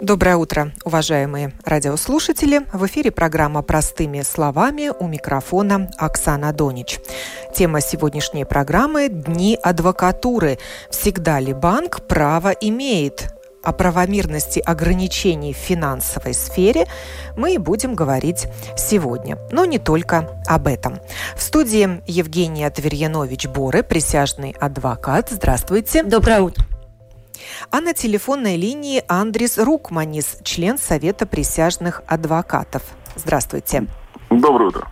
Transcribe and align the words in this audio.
Доброе 0.00 0.36
утро, 0.36 0.72
уважаемые 0.84 1.52
радиослушатели. 1.64 2.66
В 2.72 2.86
эфире 2.86 3.12
программа 3.12 3.62
«Простыми 3.62 4.22
словами» 4.22 4.90
у 4.98 5.06
микрофона 5.06 5.88
Оксана 5.96 6.52
Донич. 6.52 6.98
Тема 7.54 7.80
сегодняшней 7.80 8.44
программы– 8.44 9.08
Дни 9.10 9.56
адвокатуры. 9.62 10.58
Всегда 10.90 11.38
ли 11.38 11.52
банк 11.52 12.06
право 12.08 12.48
имеет? 12.48 13.31
О 13.62 13.72
правомерности 13.72 14.58
ограничений 14.58 15.52
в 15.52 15.56
финансовой 15.56 16.34
сфере 16.34 16.86
мы 17.36 17.54
и 17.54 17.58
будем 17.58 17.94
говорить 17.94 18.48
сегодня. 18.76 19.38
Но 19.50 19.64
не 19.64 19.78
только 19.78 20.42
об 20.46 20.66
этом. 20.66 20.98
В 21.36 21.42
студии 21.42 22.02
Евгения 22.06 22.68
Тверьянович-Боры, 22.70 23.82
присяжный 23.82 24.54
адвокат. 24.58 25.28
Здравствуйте. 25.30 26.02
Доброе 26.02 26.40
утро. 26.40 26.64
А 27.70 27.80
на 27.80 27.94
телефонной 27.94 28.56
линии 28.56 29.02
Андрис 29.08 29.58
Рукманис, 29.58 30.38
член 30.42 30.78
Совета 30.78 31.26
присяжных 31.26 32.02
адвокатов. 32.06 32.82
Здравствуйте. 33.16 33.86
Доброе 34.30 34.68
утро. 34.68 34.91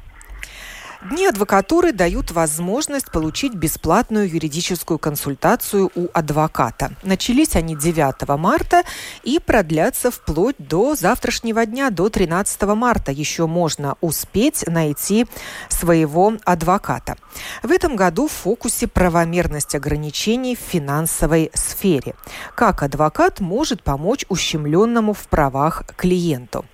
Дни 1.03 1.27
адвокатуры 1.27 1.93
дают 1.93 2.31
возможность 2.31 3.11
получить 3.11 3.55
бесплатную 3.55 4.29
юридическую 4.29 4.99
консультацию 4.99 5.91
у 5.95 6.09
адвоката. 6.13 6.93
Начались 7.03 7.57
они 7.57 7.75
9 7.75 8.29
марта 8.39 8.83
и 9.23 9.39
продлятся 9.39 10.11
вплоть 10.11 10.57
до 10.59 10.95
завтрашнего 10.95 11.65
дня, 11.65 11.89
до 11.89 12.11
13 12.11 12.63
марта. 12.75 13.13
Еще 13.13 13.47
можно 13.47 13.97
успеть 14.03 14.67
найти 14.67 15.27
своего 15.71 16.35
адвоката. 16.45 17.17
В 17.63 17.71
этом 17.71 17.97
году 17.97 18.29
в 18.29 18.33
фокусе 18.33 18.87
правомерность 18.87 19.75
ограничений 19.75 20.55
в 20.55 20.59
финансовой 20.59 21.51
сфере. 21.55 22.15
Как 22.55 22.83
адвокат 22.83 23.41
может 23.41 23.83
помочь 23.83 24.27
ущемленному 24.29 25.15
в 25.15 25.29
правах 25.29 25.85
клиенту. 25.97 26.67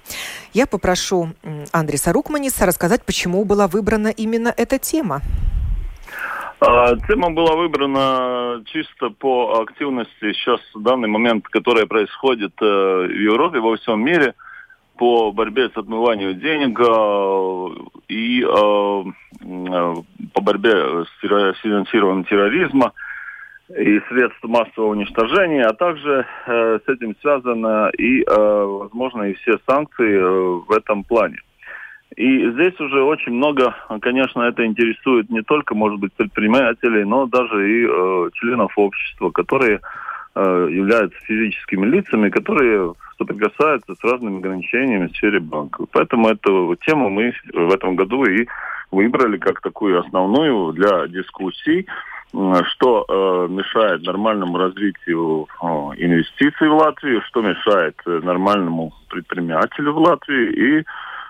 Я 0.53 0.67
попрошу 0.67 1.35
Андреса 1.71 2.13
Рукманиса 2.13 2.65
рассказать, 2.65 3.05
почему 3.05 3.45
была 3.45 3.69
выбрана 3.69 4.09
именно 4.17 4.53
эта 4.57 4.79
тема. 4.79 5.23
А, 6.59 6.97
тема 7.07 7.31
была 7.31 7.55
выбрана 7.55 8.63
чисто 8.67 9.11
по 9.11 9.61
активности 9.61 10.33
сейчас 10.33 10.61
в 10.75 10.83
данный 10.83 11.09
момент, 11.09 11.47
которая 11.49 11.85
происходит 11.85 12.53
э, 12.63 12.65
в 12.65 13.11
Европе, 13.11 13.61
во 13.61 13.77
всем 13.77 14.03
мире, 14.03 14.35
по 14.97 15.33
борьбе 15.33 15.69
с 15.69 15.77
отмыванием 15.77 16.41
денег 16.41 16.81
э, 16.81 17.95
и 18.09 18.43
э, 18.43 19.05
по 20.33 20.41
борьбе 20.41 21.05
с 21.05 21.21
финансированием 21.21 22.25
терроризма 22.25 22.93
и 23.69 24.01
средств 24.09 24.43
массового 24.45 24.93
уничтожения, 24.93 25.65
а 25.65 25.75
также 25.75 26.25
с 26.47 26.89
этим 26.89 27.17
связано 27.21 27.91
и, 27.99 28.25
возможно, 28.25 29.25
и 29.25 29.35
все 29.35 29.59
санкции 29.69 30.19
в 30.19 30.71
этом 30.71 31.03
плане. 31.03 31.39
И 32.17 32.51
здесь 32.51 32.79
уже 32.81 33.03
очень 33.03 33.33
много, 33.33 33.75
конечно, 34.01 34.43
это 34.43 34.65
интересует 34.65 35.29
не 35.29 35.43
только, 35.43 35.75
может 35.75 36.01
быть, 36.01 36.15
предпринимателей, 36.15 37.05
но 37.05 37.27
даже 37.27 37.71
и 37.71 37.87
э, 37.87 38.31
членов 38.33 38.73
общества, 38.77 39.31
которые 39.31 39.81
э, 40.35 40.69
являются 40.71 41.19
физическими 41.21 41.85
лицами, 41.87 42.31
которые 42.31 42.95
соприкасаются 43.19 43.95
с 43.95 44.03
разными 44.03 44.39
ограничениями 44.39 45.09
в 45.09 45.17
сфере 45.17 45.41
банка. 45.41 45.85
Поэтому 45.93 46.29
эту 46.29 46.75
тему 46.87 47.11
мы 47.11 47.35
в 47.53 47.75
этом 47.75 47.97
году 47.97 48.25
и 48.25 48.47
выбрали 48.91 49.37
как 49.37 49.61
такую 49.61 50.01
основную 50.01 50.73
для 50.73 51.07
дискуссий 51.09 51.87
что 52.33 53.05
э, 53.09 53.53
мешает 53.53 54.03
нормальному 54.03 54.59
развитию 54.59 55.47
э, 55.63 55.67
инвестиций 55.97 56.69
в 56.69 56.75
Латвию, 56.75 57.23
что 57.23 57.41
мешает 57.41 57.97
э, 58.05 58.21
нормальному 58.23 58.93
предпринимателю 59.09 59.93
в 59.93 59.99
Латвии 59.99 60.81
и 60.81 60.85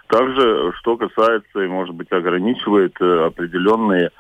также, 0.09 0.73
что 0.79 0.97
касается 0.97 1.61
и, 1.61 1.69
может 1.69 1.95
быть, 1.95 2.11
ограничивает 2.13 2.95
э, 3.01 3.27
определенные 3.27 4.11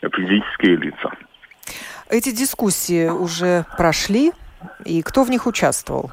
физические 0.00 0.76
лица. 0.76 1.10
Эти 2.08 2.30
дискуссии 2.30 3.08
уже 3.08 3.64
прошли, 3.76 4.32
и 4.84 5.02
кто 5.02 5.24
в 5.24 5.30
них 5.30 5.46
участвовал? 5.46 6.10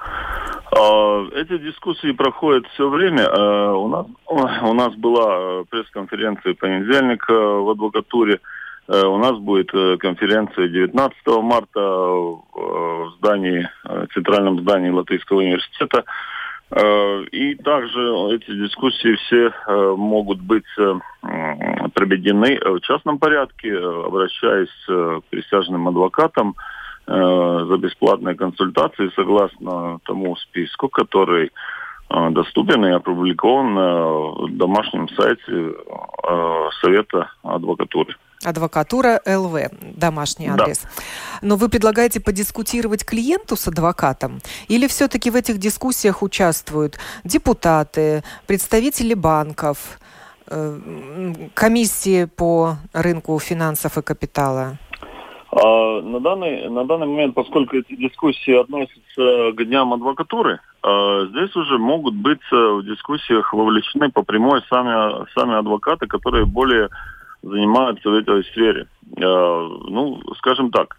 А, 0.00 1.28
эти 1.34 1.58
дискуссии 1.58 2.12
проходят 2.12 2.66
все 2.74 2.88
время. 2.88 3.28
А, 3.28 3.72
у 3.72 3.88
нас, 3.88 4.06
у 4.62 4.72
нас 4.72 4.94
была 4.94 5.64
пресс-конференция 5.64 6.54
понедельник 6.54 7.28
в 7.28 7.70
адвокатуре. 7.70 8.40
Э, 8.88 9.04
у 9.06 9.18
нас 9.18 9.38
будет 9.38 9.70
э, 9.74 9.96
конференция 9.98 10.68
19 10.68 11.16
марта 11.42 11.80
э, 11.80 12.36
в 12.54 13.14
здании, 13.18 13.68
в 13.84 14.06
центральном 14.12 14.60
здании 14.60 14.90
Латвийского 14.90 15.38
университета. 15.38 16.04
И 16.74 17.54
также 17.56 18.00
эти 18.34 18.50
дискуссии 18.54 19.14
все 19.16 19.52
могут 19.96 20.40
быть 20.40 20.64
проведены 21.94 22.58
в 22.58 22.80
частном 22.80 23.18
порядке, 23.18 23.76
обращаясь 23.76 24.68
к 24.86 25.20
присяжным 25.28 25.88
адвокатам 25.88 26.54
за 27.06 27.76
бесплатные 27.76 28.36
консультации 28.36 29.10
согласно 29.14 29.98
тому 30.06 30.34
списку, 30.36 30.88
который 30.88 31.50
доступен 32.30 32.86
и 32.86 32.90
опубликован 32.90 33.74
на 33.74 34.48
домашнем 34.48 35.08
сайте 35.10 35.74
Совета 36.80 37.30
адвокатуры. 37.42 38.16
Адвокатура 38.44 39.20
ЛВ, 39.26 39.70
домашний 39.96 40.48
адрес. 40.48 40.82
Да. 40.82 40.88
Но 41.42 41.56
вы 41.56 41.68
предлагаете 41.68 42.20
подискутировать 42.20 43.04
клиенту 43.04 43.56
с 43.56 43.68
адвокатом? 43.68 44.40
Или 44.68 44.86
все-таки 44.86 45.30
в 45.30 45.36
этих 45.36 45.58
дискуссиях 45.58 46.22
участвуют 46.22 46.98
депутаты, 47.24 48.24
представители 48.46 49.14
банков, 49.14 49.98
э, 50.48 50.78
комиссии 51.54 52.24
по 52.24 52.76
рынку 52.92 53.38
финансов 53.38 53.98
и 53.98 54.02
капитала? 54.02 54.78
А, 55.52 56.00
на, 56.00 56.18
данный, 56.20 56.68
на 56.70 56.84
данный 56.84 57.06
момент, 57.06 57.34
поскольку 57.34 57.76
эти 57.76 57.94
дискуссии 57.94 58.58
относятся 58.58 59.52
к 59.52 59.64
дням 59.64 59.92
адвокатуры, 59.92 60.60
а, 60.82 61.26
здесь 61.26 61.54
уже 61.54 61.76
могут 61.78 62.14
быть 62.14 62.40
э, 62.50 62.56
в 62.56 62.82
дискуссиях 62.84 63.52
вовлечены 63.52 64.10
по 64.10 64.22
прямой 64.22 64.62
сами, 64.70 65.26
сами 65.34 65.58
адвокаты, 65.58 66.06
которые 66.06 66.46
более 66.46 66.88
занимаются 67.42 68.08
в 68.08 68.14
этой 68.14 68.44
сфере. 68.44 68.86
Э, 69.16 69.68
ну, 69.88 70.20
скажем 70.38 70.70
так, 70.70 70.96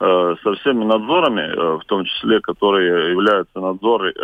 э, 0.00 0.34
со 0.42 0.54
всеми 0.54 0.84
надзорами, 0.84 1.42
э, 1.42 1.78
в 1.78 1.84
том 1.86 2.04
числе, 2.04 2.40
которые 2.40 3.10
являются 3.12 3.60
надзоры 3.60 4.14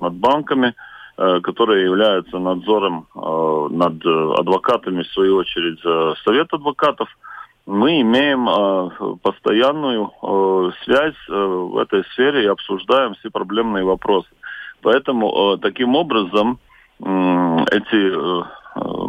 над 0.00 0.12
банками, 0.16 0.74
которые 1.16 1.84
являются 1.84 2.38
надзором 2.38 3.06
над 3.14 4.04
адвокатами, 4.04 5.02
в 5.02 5.12
свою 5.12 5.36
очередь, 5.38 5.80
совет 6.24 6.52
адвокатов, 6.52 7.08
мы 7.64 8.02
имеем 8.02 9.18
постоянную 9.22 10.12
связь 10.84 11.16
в 11.26 11.78
этой 11.78 12.04
сфере 12.12 12.44
и 12.44 12.48
обсуждаем 12.48 13.14
все 13.14 13.30
проблемные 13.30 13.82
вопросы. 13.82 14.28
Поэтому 14.82 15.56
таким 15.56 15.96
образом 15.96 16.58
эти 17.00 18.44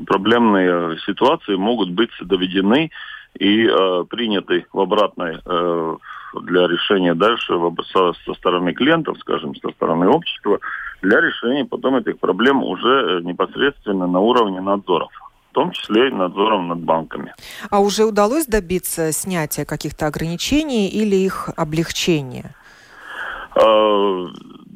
проблемные 0.05 0.97
ситуации 1.05 1.55
могут 1.55 1.91
быть 1.91 2.11
доведены 2.21 2.91
и 3.37 3.67
э, 3.67 4.05
приняты 4.09 4.65
в 4.73 4.79
обратной 4.79 5.39
э, 5.45 5.95
для 6.43 6.67
решения 6.67 7.13
дальше 7.13 7.53
со, 7.93 8.13
со 8.25 8.33
стороны 8.33 8.73
клиентов, 8.73 9.17
скажем, 9.19 9.55
со 9.55 9.69
стороны 9.71 10.07
общества, 10.07 10.59
для 11.01 11.21
решения 11.21 11.65
потом 11.65 11.97
этих 11.97 12.19
проблем 12.19 12.63
уже 12.63 13.21
непосредственно 13.23 14.07
на 14.07 14.19
уровне 14.19 14.61
надзоров 14.61 15.11
в 15.51 15.53
том 15.53 15.71
числе 15.71 16.09
и 16.09 16.11
надзором 16.11 16.67
над 16.67 16.79
банками. 16.79 17.33
А 17.71 17.79
уже 17.79 18.05
удалось 18.05 18.45
добиться 18.45 19.11
снятия 19.11 19.65
каких-то 19.65 20.05
ограничений 20.05 20.87
или 20.87 21.15
их 21.15 21.49
облегчения? 21.55 22.53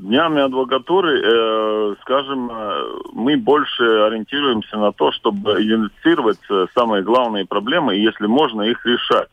Днями 0.02 0.42
адвокатуры, 0.42 1.22
э, 1.24 1.96
скажем, 2.02 2.50
э, 2.52 2.84
мы 3.14 3.38
больше 3.38 3.84
ориентируемся 3.84 4.78
на 4.78 4.92
то, 4.92 5.12
чтобы 5.12 5.62
идентифицировать 5.62 6.40
э, 6.50 6.66
самые 6.74 7.04
главные 7.04 7.46
проблемы 7.46 7.96
и, 7.96 8.02
если 8.02 8.26
можно, 8.26 8.64
их 8.64 8.84
решать. 8.84 9.30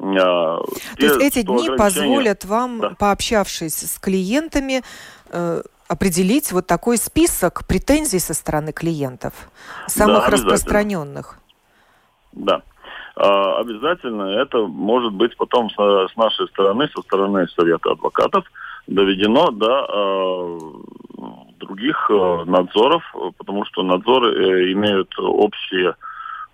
Э, 0.00 0.02
то 0.02 0.66
те, 0.98 1.06
есть 1.06 1.20
эти 1.20 1.42
дни 1.42 1.70
позволят 1.76 2.44
вам, 2.44 2.80
да. 2.80 2.90
пообщавшись 2.98 3.92
с 3.92 4.00
клиентами, 4.00 4.82
э, 5.30 5.62
определить 5.86 6.50
вот 6.50 6.66
такой 6.66 6.96
список 6.96 7.64
претензий 7.68 8.18
со 8.18 8.34
стороны 8.34 8.72
клиентов, 8.72 9.34
самых 9.86 10.24
да, 10.24 10.30
распространенных. 10.30 11.38
Да. 12.32 12.62
А, 13.14 13.60
обязательно 13.60 14.22
это 14.40 14.66
может 14.66 15.12
быть 15.12 15.36
потом 15.36 15.70
с, 15.70 15.74
с 15.74 16.16
нашей 16.16 16.48
стороны, 16.48 16.88
со 16.88 17.02
стороны 17.02 17.46
Совета 17.48 17.92
адвокатов, 17.92 18.44
доведено 18.86 19.50
до 19.50 19.86
э, 19.88 20.58
других 21.58 22.10
э, 22.10 22.44
надзоров, 22.46 23.02
потому 23.38 23.64
что 23.64 23.82
надзоры 23.82 24.32
э, 24.34 24.72
имеют 24.72 25.12
общие 25.18 25.94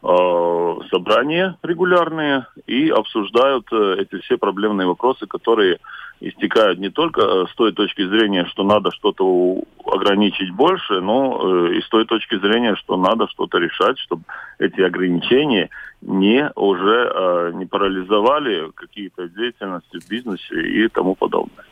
собрания 0.01 1.59
регулярные 1.65 2.47
и 2.69 2.89
обсуждают 2.89 3.67
эти 3.73 4.21
все 4.21 4.39
проблемные 4.39 4.87
вопросы, 4.87 5.27
которые 5.27 5.81
истекают 6.21 6.79
не 6.79 6.89
только 6.89 7.47
с 7.49 7.55
той 7.57 7.73
точки 7.73 8.07
зрения, 8.07 8.45
что 8.45 8.63
надо 8.63 8.93
что-то 8.93 9.61
ограничить 9.87 10.55
больше, 10.55 11.01
но 11.01 11.67
и 11.67 11.81
с 11.81 11.89
той 11.89 12.05
точки 12.05 12.39
зрения, 12.39 12.77
что 12.77 12.97
надо 12.97 13.27
что-то 13.27 13.59
решать, 13.59 13.99
чтобы 13.99 14.23
эти 14.61 14.81
ограничения 14.83 15.69
не 16.01 16.49
уже 16.55 17.51
не 17.57 17.67
парализовали 17.67 18.71
какие-то 18.77 19.29
деятельности 19.29 19.99
в 19.99 20.09
бизнесе 20.09 20.63
и 20.63 20.87
тому 20.87 21.17
подобное. 21.17 21.65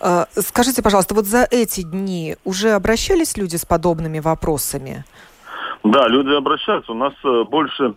А, 0.00 0.26
скажите, 0.34 0.82
пожалуйста, 0.82 1.14
вот 1.14 1.26
за 1.26 1.46
эти 1.50 1.82
дни 1.82 2.36
уже 2.44 2.70
обращались 2.70 3.36
люди 3.36 3.56
с 3.56 3.64
подобными 3.64 4.20
вопросами? 4.20 5.04
Да, 5.84 6.08
люди 6.08 6.34
обращаются. 6.34 6.92
У 6.92 6.96
нас 6.96 7.14
больше 7.48 7.94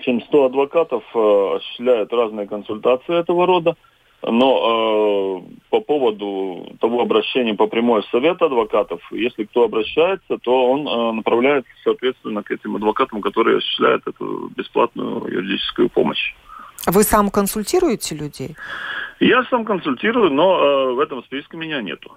чем 0.00 0.22
100 0.22 0.44
адвокатов 0.46 1.04
осуществляют 1.14 2.12
разные 2.12 2.46
консультации 2.46 3.18
этого 3.18 3.46
рода. 3.46 3.76
Но 4.24 5.42
э, 5.42 5.54
по 5.70 5.80
поводу 5.80 6.76
того 6.80 7.02
обращения 7.02 7.54
по 7.54 7.66
прямой 7.66 8.04
совет 8.12 8.40
адвокатов, 8.40 9.00
если 9.10 9.44
кто 9.44 9.64
обращается, 9.64 10.38
то 10.40 10.70
он 10.70 10.86
э, 10.86 11.12
направляется, 11.12 11.70
соответственно, 11.82 12.44
к 12.44 12.52
этим 12.52 12.76
адвокатам, 12.76 13.20
которые 13.20 13.58
осуществляют 13.58 14.06
эту 14.06 14.48
бесплатную 14.56 15.26
юридическую 15.26 15.88
помощь. 15.88 16.34
Вы 16.86 17.02
сам 17.02 17.30
консультируете 17.30 18.14
людей? 18.14 18.56
Я 19.22 19.44
сам 19.44 19.64
консультирую, 19.64 20.32
но 20.32 20.58
э, 20.58 20.94
в 20.94 20.98
этом 20.98 21.22
списке 21.22 21.56
меня 21.56 21.80
нету. 21.80 22.10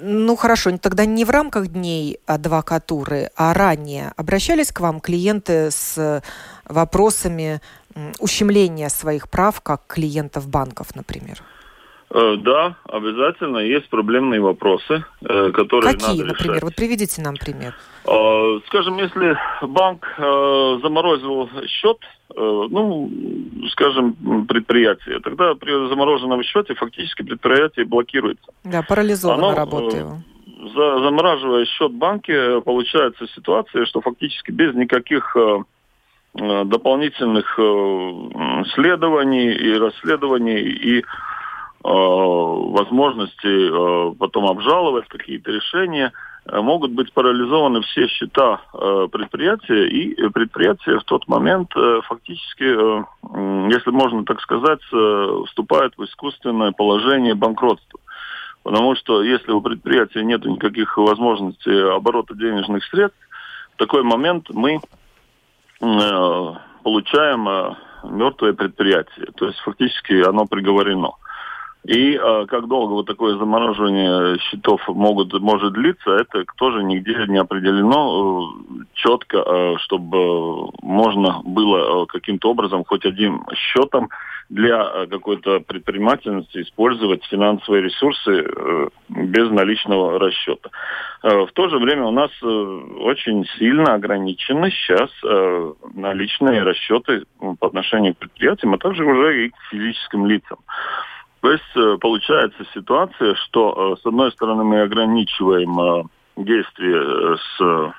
Ну 0.00 0.36
хорошо, 0.36 0.76
тогда 0.78 1.04
не 1.04 1.24
в 1.24 1.30
рамках 1.30 1.66
дней 1.66 2.20
адвокатуры, 2.26 3.30
а 3.36 3.52
ранее 3.54 4.12
обращались 4.16 4.70
к 4.70 4.78
вам 4.80 5.00
клиенты 5.00 5.72
с 5.72 6.22
вопросами 6.64 7.60
ущемления 8.20 8.88
своих 8.88 9.28
прав, 9.28 9.60
как 9.60 9.82
клиентов 9.88 10.48
банков, 10.48 10.94
например? 10.94 11.42
Э, 12.10 12.36
да, 12.38 12.76
обязательно 12.84 13.58
есть 13.58 13.88
проблемные 13.88 14.40
вопросы, 14.40 15.04
э, 15.22 15.50
которые 15.52 15.94
Какие, 15.94 16.20
надо 16.20 16.24
например? 16.26 16.54
Решать. 16.56 16.62
Вот 16.62 16.76
приведите 16.76 17.22
нам 17.22 17.34
пример. 17.36 17.74
Э, 18.06 18.60
скажем, 18.66 18.98
если 18.98 19.36
банк 19.62 20.06
заморозил 20.16 21.48
счет, 21.66 21.98
ну, 22.36 23.10
скажем, 23.70 24.46
предприятие, 24.46 25.20
тогда 25.20 25.54
при 25.54 25.70
замороженном 25.88 26.42
счете 26.42 26.74
фактически 26.74 27.22
предприятие 27.22 27.86
блокируется. 27.86 28.46
Да, 28.64 28.82
парализована 28.82 29.54
работа 29.54 29.96
его. 29.96 30.18
замораживая 30.74 31.64
счет 31.66 31.92
банки, 31.92 32.60
получается 32.62 33.26
ситуация, 33.34 33.86
что 33.86 34.00
фактически 34.00 34.50
без 34.50 34.74
никаких 34.74 35.36
Э, 36.36 36.64
дополнительных 36.64 37.54
э, 37.58 38.64
следований 38.74 39.52
и 39.52 39.78
расследований 39.78 40.62
и 40.62 40.98
э, 40.98 41.04
возможности 41.84 44.16
потом 44.16 44.46
обжаловать 44.46 45.06
какие-то 45.06 45.50
решения, 45.50 46.12
могут 46.50 46.92
быть 46.92 47.12
парализованы 47.12 47.82
все 47.82 48.08
счета 48.08 48.62
предприятия, 49.12 49.86
и 49.86 50.14
предприятие 50.30 50.98
в 50.98 51.04
тот 51.04 51.28
момент 51.28 51.74
фактически, 52.04 52.64
если 53.70 53.90
можно 53.90 54.24
так 54.24 54.40
сказать, 54.40 54.80
вступает 55.46 55.92
в 55.98 56.04
искусственное 56.04 56.72
положение 56.72 57.34
банкротства. 57.34 58.00
Потому 58.62 58.96
что 58.96 59.22
если 59.22 59.52
у 59.52 59.60
предприятия 59.60 60.24
нет 60.24 60.42
никаких 60.46 60.96
возможностей 60.96 61.94
оборота 61.94 62.34
денежных 62.34 62.82
средств, 62.86 63.18
в 63.74 63.76
такой 63.76 64.02
момент 64.02 64.48
мы 64.48 64.80
Э, 65.84 66.54
получаем 66.82 67.48
э, 67.48 67.74
мертвое 68.04 68.52
предприятие. 68.52 69.26
То 69.36 69.46
есть 69.46 69.58
фактически 69.60 70.26
оно 70.26 70.46
приговорено. 70.46 71.12
И 71.84 72.14
э, 72.14 72.46
как 72.46 72.66
долго 72.66 72.92
вот 72.92 73.06
такое 73.06 73.36
замораживание 73.36 74.38
счетов 74.38 74.80
могут, 74.88 75.38
может 75.38 75.74
длиться, 75.74 76.12
это 76.12 76.44
тоже 76.56 76.82
нигде 76.82 77.14
не 77.28 77.36
определено 77.36 78.50
э, 78.50 78.84
четко, 78.94 79.38
э, 79.38 79.74
чтобы 79.80 80.70
можно 80.80 81.42
было 81.44 82.04
э, 82.04 82.06
каким-то 82.06 82.50
образом 82.50 82.84
хоть 82.84 83.04
одним 83.04 83.44
счетом 83.54 84.08
для 84.48 84.82
э, 84.82 85.06
какой-то 85.08 85.60
предпринимательности 85.60 86.62
использовать 86.62 87.22
финансовые 87.26 87.82
ресурсы 87.82 88.30
э, 88.30 88.88
без 89.10 89.50
наличного 89.50 90.18
расчета. 90.18 90.70
Э, 91.22 91.44
в 91.44 91.52
то 91.52 91.68
же 91.68 91.78
время 91.78 92.06
у 92.06 92.12
нас 92.12 92.30
э, 92.42 92.46
очень 92.46 93.44
сильно 93.58 93.92
ограничены 93.92 94.70
сейчас 94.70 95.10
э, 95.22 95.72
наличные 95.92 96.62
расчеты 96.62 97.24
по 97.60 97.66
отношению 97.66 98.14
к 98.14 98.18
предприятиям, 98.18 98.72
а 98.72 98.78
также 98.78 99.04
уже 99.04 99.44
и 99.44 99.48
к 99.50 99.56
физическим 99.70 100.24
лицам. 100.24 100.58
То 101.44 101.52
есть 101.52 101.76
э, 101.76 101.98
получается 102.00 102.64
ситуация, 102.72 103.34
что 103.34 103.96
э, 103.98 104.00
с 104.00 104.06
одной 104.06 104.32
стороны 104.32 104.64
мы 104.64 104.80
ограничиваем 104.80 105.78
э, 105.78 106.04
действия 106.38 107.36
с 107.36 107.92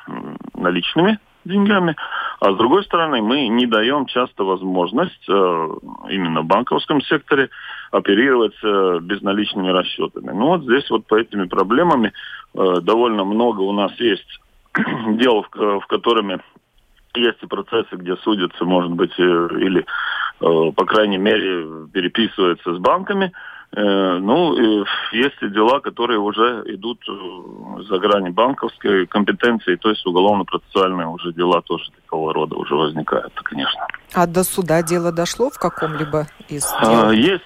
наличными 0.56 1.20
деньгами, 1.46 1.96
а 2.40 2.54
с 2.54 2.58
другой 2.58 2.84
стороны 2.86 3.22
мы 3.22 3.48
не 3.50 3.68
даем 3.68 4.08
часто 4.08 4.44
возможность 4.44 5.30
именно 5.30 6.42
в 6.42 6.46
банковском 6.46 7.02
секторе 7.02 7.52
оперировать 7.92 8.56
безналичными 9.04 9.70
расчетами. 9.70 10.32
Ну 10.32 10.48
вот 10.48 10.64
здесь 10.64 10.90
вот 10.90 11.06
по 11.06 11.16
этими 11.16 11.46
проблемами 11.46 12.14
довольно 12.54 13.26
много 13.26 13.62
у 13.62 13.74
нас 13.74 13.92
есть 14.00 14.42
дел, 15.20 15.46
в 15.54 15.86
которыми 15.88 16.40
есть 17.14 17.44
и 17.44 17.48
процессы, 17.48 17.96
где 17.96 18.18
судятся, 18.18 18.66
может 18.66 18.92
быть, 18.92 19.18
или 19.20 19.86
по 20.40 20.86
крайней 20.86 21.18
мере, 21.18 21.88
переписывается 21.94 22.76
с 22.76 22.78
банками. 22.80 23.32
Э, 23.76 24.20
ну, 24.20 24.56
есть 25.12 25.36
и 25.42 25.50
дела, 25.50 25.82
которые 25.82 26.18
уже 26.18 26.64
идут 26.68 26.98
э, 27.10 27.84
за 27.90 28.00
грани 28.00 28.30
банковской 28.30 29.06
компетенции, 29.06 29.76
то 29.76 29.90
есть 29.90 30.06
уголовно-процессуальные 30.06 31.08
уже 31.08 31.34
дела 31.34 31.62
тоже 31.62 31.92
такого 31.92 32.34
рода 32.34 32.56
уже 32.56 32.74
возникают, 32.74 33.34
конечно. 33.44 33.86
А 34.14 34.28
до 34.28 34.46
суда 34.46 34.82
дело 34.82 35.12
дошло 35.12 35.50
в 35.50 35.60
каком-либо 35.60 36.28
из 36.48 36.74
а, 36.80 37.12
дел? 37.12 37.12
Есть 37.12 37.44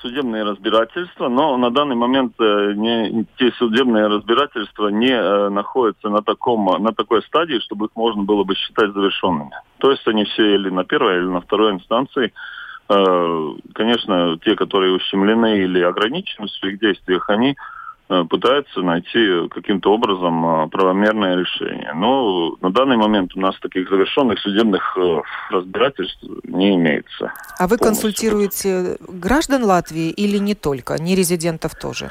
судебные 0.00 0.44
разбирательства, 0.44 1.28
но 1.28 1.58
на 1.58 1.70
данный 1.70 1.96
момент 1.96 2.38
не, 2.38 3.26
те 3.36 3.52
судебные 3.58 4.06
разбирательства 4.06 4.88
не 4.88 5.50
находятся 5.50 6.08
на, 6.08 6.22
таком, 6.22 6.64
на 6.82 6.92
такой 6.92 7.22
стадии, 7.24 7.58
чтобы 7.58 7.86
их 7.86 7.90
можно 7.94 8.22
было 8.22 8.44
бы 8.44 8.54
считать 8.54 8.94
завершенными. 8.94 9.50
То 9.78 9.90
есть 9.90 10.06
они 10.08 10.24
все 10.24 10.54
или 10.54 10.70
на 10.70 10.84
первой, 10.84 11.18
или 11.18 11.26
на 11.26 11.42
второй 11.42 11.72
инстанции. 11.72 12.32
Э, 12.90 13.52
конечно, 13.72 14.36
те, 14.44 14.56
которые 14.56 14.92
ущемлены 14.94 15.60
или 15.60 15.80
ограничены 15.80 16.48
в 16.48 16.50
своих 16.50 16.80
действиях, 16.80 17.30
они 17.30 17.56
э, 18.08 18.24
пытаются 18.28 18.80
найти 18.80 19.48
каким-то 19.48 19.92
образом 19.92 20.44
э, 20.44 20.68
правомерное 20.68 21.36
решение. 21.36 21.92
Но 21.94 22.56
на 22.60 22.70
данный 22.70 22.96
момент 22.96 23.36
у 23.36 23.40
нас 23.40 23.54
таких 23.60 23.88
завершенных 23.88 24.40
судебных 24.40 24.98
разбирательств 25.50 26.24
не 26.42 26.74
имеется. 26.74 27.32
А 27.58 27.68
вы 27.68 27.78
полностью. 27.78 27.86
консультируете 27.86 28.96
граждан 29.06 29.62
Латвии 29.62 30.10
или 30.10 30.38
не 30.38 30.56
только, 30.56 31.00
не 31.00 31.14
резидентов 31.14 31.76
тоже? 31.76 32.10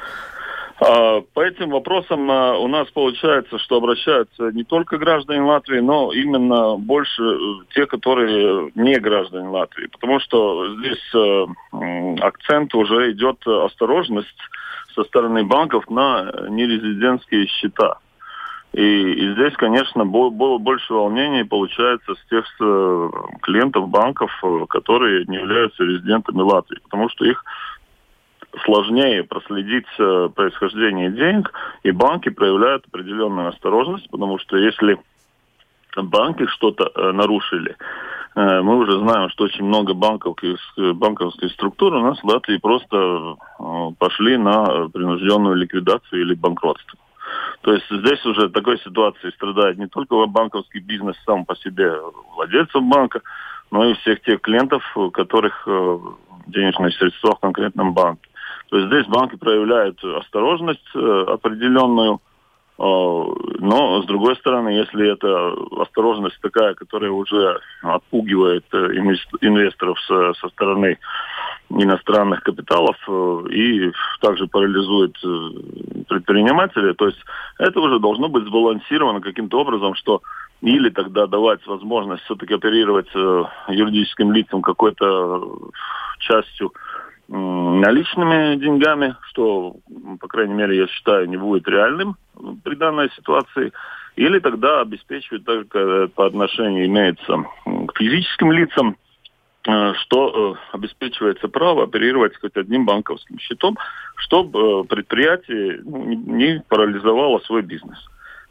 А, 0.82 1.22
по 1.34 1.42
этим 1.42 1.72
вопросам 1.72 2.30
а, 2.32 2.58
у 2.58 2.68
нас 2.68 2.90
получается, 2.92 3.58
что 3.60 3.78
обращаются 3.78 4.52
не 4.52 4.64
только 4.64 4.98
граждане 4.98 5.42
Латвии, 5.42 5.80
но 5.80 6.14
именно 6.14 6.78
больше 6.78 7.22
э, 7.22 7.38
те, 7.74 7.86
которые 7.86 8.72
не 8.76 8.98
граждане 8.98 9.50
Латвии. 9.50 9.88
Потому 9.88 10.20
что 10.22 10.78
здесь 10.78 11.14
э, 11.14 11.46
акцент 12.22 12.74
уже 12.76 13.12
идет 13.12 13.46
осторожность 13.46 14.38
со 14.96 15.04
стороны 15.04 15.44
банков 15.44 15.90
на 15.90 16.32
нерезидентские 16.48 17.48
счета. 17.48 17.98
И, 18.72 18.82
и 18.82 19.34
здесь, 19.34 19.54
конечно, 19.56 20.06
было 20.06 20.60
больше 20.60 20.94
волнений 20.94 21.44
получается 21.44 22.16
с 22.16 22.30
тех 22.30 22.46
э, 22.62 23.10
клиентов 23.42 23.90
банков, 23.90 24.32
которые 24.70 25.26
не 25.26 25.38
являются 25.38 25.84
резидентами 25.84 26.42
Латвии, 26.42 26.80
потому 26.84 27.10
что 27.10 27.26
их 27.26 27.44
сложнее 28.64 29.24
проследить 29.24 29.88
э, 29.98 30.30
происхождение 30.36 31.12
денег, 31.12 31.52
и 31.84 31.92
банки 31.92 32.30
проявляют 32.30 32.86
определенную 32.88 33.50
осторожность, 33.50 34.10
потому 34.10 34.40
что 34.40 34.58
если 34.58 34.98
банки 35.96 36.46
что-то 36.48 36.92
э, 36.94 37.12
нарушили, 37.12 37.76
э, 38.36 38.62
мы 38.62 38.78
уже 38.78 39.00
знаем, 39.00 39.30
что 39.30 39.46
очень 39.46 39.66
много 39.66 39.94
банковских, 39.94 40.58
банковской 40.96 41.50
структуры 41.52 42.00
у 42.00 42.04
нас 42.04 42.20
в 42.20 42.26
Латвии 42.26 42.58
просто 42.58 43.36
пошли 44.00 44.38
на 44.38 44.90
принужденную 44.90 45.56
ликвидацию 45.56 46.22
или 46.22 46.34
банкротство. 46.34 47.00
То 47.62 47.74
есть 47.74 47.86
здесь 47.90 48.26
уже 48.26 48.50
такой 48.50 48.80
ситуации 48.80 49.30
страдает 49.32 49.78
не 49.78 49.88
только 49.88 50.26
банковский 50.26 50.80
бизнес 50.80 51.16
сам 51.26 51.46
по 51.46 51.56
себе 51.58 51.94
владельцев 52.36 52.82
банка, 52.84 53.22
но 53.70 53.86
и 53.86 53.94
всех 53.96 54.22
тех 54.22 54.42
клиентов, 54.42 54.82
у 54.98 55.12
которых 55.12 55.68
денежные 56.48 56.92
средства 56.92 57.36
в 57.36 57.40
конкретном 57.40 57.94
банке. 57.94 58.29
То 58.70 58.78
есть 58.78 58.88
здесь 58.88 59.08
банки 59.08 59.36
проявляют 59.36 60.04
осторожность 60.04 60.88
э, 60.96 61.26
определенную, 61.28 62.20
Но, 62.78 64.02
с 64.02 64.06
другой 64.06 64.38
стороны, 64.38 64.70
если 64.70 65.12
это 65.12 65.54
осторожность 65.82 66.40
такая, 66.42 66.76
которая 66.76 67.12
уже 67.12 67.60
отпугивает 67.82 68.64
инвесторов 69.42 70.00
со, 70.08 70.34
стороны 70.50 70.98
иностранных 71.70 72.42
капиталов 72.42 72.96
и 73.52 73.92
также 74.22 74.48
парализует 74.48 75.14
предпринимателей, 76.08 76.94
то 76.94 77.08
есть 77.08 77.20
это 77.58 77.82
уже 77.82 78.00
должно 78.00 78.30
быть 78.30 78.46
сбалансировано 78.46 79.20
каким-то 79.20 79.60
образом, 79.60 79.94
что 79.96 80.22
или 80.62 80.90
тогда 80.90 81.28
давать 81.28 81.66
возможность 81.68 82.24
все-таки 82.24 82.54
оперировать 82.54 83.08
э, 83.16 83.44
юридическим 83.70 84.34
лицам 84.34 84.62
какой-то 84.62 85.42
частью 86.20 86.68
э, 86.68 86.89
наличными 87.30 88.56
деньгами, 88.56 89.16
что, 89.30 89.76
по 90.20 90.28
крайней 90.28 90.56
мере, 90.56 90.78
я 90.78 90.88
считаю, 90.88 91.30
не 91.30 91.38
будет 91.38 91.68
реальным 91.68 92.18
при 92.64 92.76
данной 92.76 93.10
ситуации, 93.12 93.72
или 94.16 94.40
тогда 94.40 94.82
обеспечивать 94.82 95.46
только 95.46 96.08
по 96.16 96.26
отношению 96.26 96.88
имеется 96.88 97.46
к 97.88 97.98
физическим 97.98 98.52
лицам, 98.52 98.98
э, 99.68 99.94
что 100.02 100.56
э, 100.56 100.76
обеспечивается 100.76 101.48
право 101.48 101.84
оперировать 101.84 102.36
хоть 102.38 102.58
одним 102.58 102.86
банковским 102.86 103.38
счетом, 103.40 103.78
чтобы 104.16 104.60
э, 104.60 104.84
предприятие 104.86 105.82
ну, 105.84 106.06
не 106.06 106.64
парализовало 106.68 107.40
свой 107.40 107.62
бизнес 107.62 107.98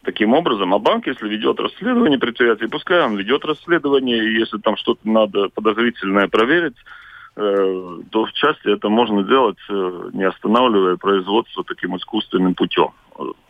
таким 0.04 0.34
образом. 0.34 0.72
А 0.72 0.78
банк, 0.78 1.06
если 1.06 1.28
ведет 1.28 1.58
расследование 1.58 2.18
предприятия, 2.18 2.68
пускай 2.68 3.04
он 3.04 3.16
ведет 3.16 3.44
расследование, 3.44 4.24
и 4.24 4.38
если 4.38 4.58
там 4.58 4.76
что-то 4.76 5.00
надо 5.06 5.48
подозрительное 5.48 6.28
проверить, 6.28 6.76
э, 6.76 7.07
то 7.38 8.24
в 8.24 8.32
части 8.32 8.68
это 8.68 8.88
можно 8.88 9.22
делать, 9.22 9.58
э, 9.70 10.10
не 10.12 10.24
останавливая 10.24 10.96
производство 10.96 11.62
таким 11.64 11.96
искусственным 11.96 12.54
путем, 12.54 12.88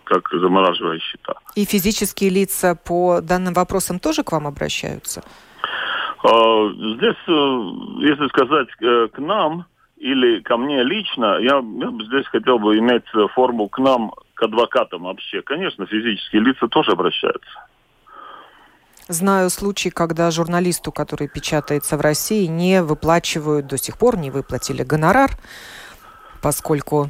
как 0.04 0.28
замораживая 0.30 0.99
счета. 0.99 1.35
И 1.54 1.64
физические 1.64 2.30
лица 2.30 2.75
по 2.75 3.21
данным 3.21 3.54
вопросам 3.54 3.99
тоже 3.99 4.23
к 4.23 4.33
вам 4.33 4.47
обращаются? 4.47 5.23
А, 6.23 6.68
здесь, 6.71 7.23
э, 7.28 7.40
если 8.11 8.28
сказать 8.28 8.68
к 9.12 9.18
нам 9.18 9.64
или 9.97 10.40
ко 10.40 10.57
мне 10.57 10.83
лично, 10.85 11.38
я, 11.40 11.59
я 11.59 12.07
здесь 12.07 12.26
хотел 12.26 12.59
бы 12.59 12.76
иметь 12.78 13.04
форму 13.35 13.68
к 13.68 13.78
нам 13.78 14.12
к 14.35 14.42
адвокатам 14.42 15.04
вообще. 15.04 15.42
Конечно, 15.42 15.87
физические 15.87 16.42
лица 16.42 16.68
тоже 16.68 16.92
обращаются. 16.92 17.66
Знаю 19.08 19.48
случай, 19.48 19.88
когда 19.88 20.30
журналисту, 20.30 20.92
который 20.92 21.28
печатается 21.28 21.96
в 21.96 22.02
России, 22.02 22.44
не 22.44 22.82
выплачивают, 22.82 23.66
до 23.66 23.78
сих 23.78 23.96
пор 23.96 24.18
не 24.18 24.30
выплатили 24.30 24.82
гонорар, 24.82 25.30
поскольку 26.42 27.08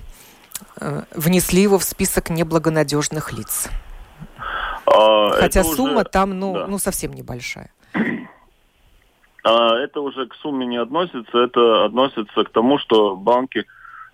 э, 0.81 1.03
внесли 1.13 1.61
его 1.61 1.77
в 1.77 1.83
список 1.83 2.31
неблагонадежных 2.31 3.33
лиц. 3.33 3.69
А, 4.87 5.31
Хотя 5.31 5.65
сумма 5.65 6.03
уже... 6.03 6.05
там 6.05 6.39
ну, 6.39 6.55
да. 6.55 6.67
ну 6.69 6.79
совсем 6.79 7.13
небольшая. 7.13 7.73
А, 9.43 9.77
это 9.77 10.01
уже 10.01 10.27
к 10.27 10.35
сумме 10.37 10.67
не 10.67 10.77
относится, 10.77 11.37
это 11.37 11.87
относится 11.87 12.45
к 12.45 12.51
тому, 12.51 12.79
что 12.79 13.17
банки 13.17 13.67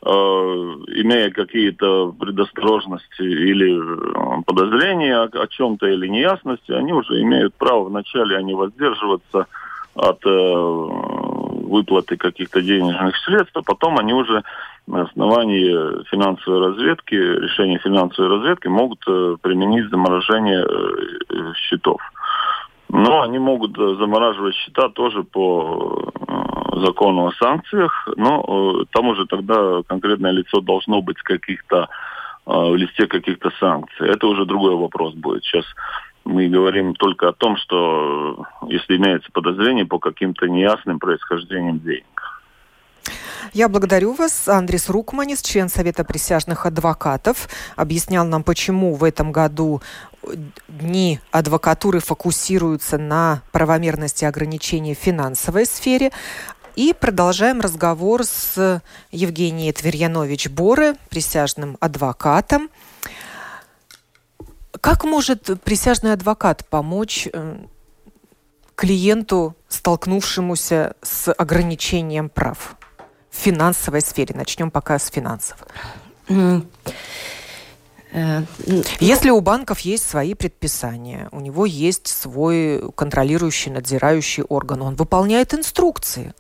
имея 0.07 1.31
какие-то 1.31 2.13
предосторожности 2.13 3.23
или 3.23 3.79
э, 3.79 4.43
подозрения 4.45 5.17
о, 5.17 5.25
о 5.25 5.47
чем-то 5.47 5.87
или 5.87 6.07
неясности, 6.09 6.73
они 6.73 6.93
уже 6.93 7.23
имеют 7.23 7.55
право 7.55 7.85
вначале 7.85 8.37
они 8.37 8.55
воздерживаться 8.55 9.47
от 9.95 10.27
э, 10.27 10.31
выплаты 11.65 12.17
каких-то 12.17 12.61
денежных 12.61 13.17
средств, 13.19 13.57
а 13.57 13.63
потом 13.63 13.99
они 13.99 14.13
уже 14.13 14.43
на 14.87 15.03
основании 15.03 16.05
финансовой 16.11 16.69
разведки, 16.69 17.15
решения 17.15 17.79
финансовой 17.79 18.37
разведки 18.37 18.69
могут 18.69 19.01
э, 19.09 19.37
применить 19.41 19.89
заморожение 19.91 20.65
э, 20.65 21.53
счетов. 21.57 22.01
Но 22.91 23.23
они 23.23 23.39
могут 23.39 23.77
замораживать 23.77 24.55
счета 24.55 24.89
тоже 24.91 25.25
по 25.25 26.13
закону 26.81 27.27
о 27.27 27.33
санкциях, 27.33 28.09
но 28.17 28.43
э, 28.83 28.85
там 28.93 29.09
уже 29.09 29.27
тогда 29.27 29.83
конкретное 29.87 30.33
лицо 30.33 30.61
должно 30.61 31.03
быть 31.03 31.19
каких-то 31.19 31.89
э, 32.47 32.51
в 32.51 32.77
листе 32.77 33.07
каких-то 33.07 33.51
санкций. 33.61 34.09
Это 34.09 34.27
уже 34.27 34.45
другой 34.45 34.77
вопрос 34.77 35.15
будет. 35.15 35.45
Сейчас 35.45 35.65
мы 36.25 36.49
говорим 36.49 36.95
только 36.95 37.29
о 37.29 37.33
том, 37.33 37.57
что 37.57 38.47
э, 38.63 38.73
если 38.73 38.97
имеется 38.97 39.31
подозрение 39.33 39.87
по 39.87 39.99
каким-то 39.99 40.47
неясным 40.47 40.99
происхождениям 40.99 41.81
денег. 41.81 42.05
Я 43.53 43.69
благодарю 43.69 44.15
вас. 44.15 44.49
Андрис 44.49 44.89
Рукманис, 44.89 45.43
член 45.43 45.69
Совета 45.69 46.03
присяжных 46.05 46.67
адвокатов, 46.67 47.49
объяснял 47.77 48.27
нам, 48.27 48.43
почему 48.43 48.95
в 48.95 49.05
этом 49.05 49.33
году 49.33 49.83
дни 50.69 51.21
адвокатуры 51.31 52.01
фокусируются 52.01 52.99
на 52.99 53.43
правомерности 53.53 54.25
ограничений 54.25 54.95
в 54.95 54.99
финансовой 54.99 55.67
сфере. 55.67 56.11
И 56.77 56.93
продолжаем 56.93 57.61
разговор 57.61 58.25
с 58.25 58.83
Евгенией 59.13 59.73
Тверьянович 59.73 60.49
Боры, 60.49 60.97
присяжным 61.09 61.77
адвокатом. 61.79 62.69
Как 64.81 65.05
может 65.05 65.63
присяжный 65.63 66.13
адвокат 66.13 66.67
помочь 66.67 67.29
э, 67.33 67.57
клиенту, 68.75 69.55
столкнувшемуся 69.69 70.97
с 71.01 71.33
ограничением 71.33 72.29
прав 72.29 72.77
в 73.31 73.37
финансовой 73.37 74.01
сфере? 74.01 74.35
Начнем 74.35 74.73
пока 74.73 74.99
с 74.99 75.11
финансов. 75.11 75.59
Э, 76.29 76.61
Если 78.99 79.31
у 79.31 79.41
банков 79.41 79.79
есть 79.81 80.09
свои 80.09 80.35
предписания, 80.35 81.29
у 81.31 81.39
него 81.39 81.67
есть 81.67 82.09
свой 82.09 82.83
контролирующий, 82.97 83.71
надзирающий 83.71 84.43
орган, 84.43 84.83
он 84.83 84.97
выполняет 84.97 85.55
инструкции. 85.55 86.35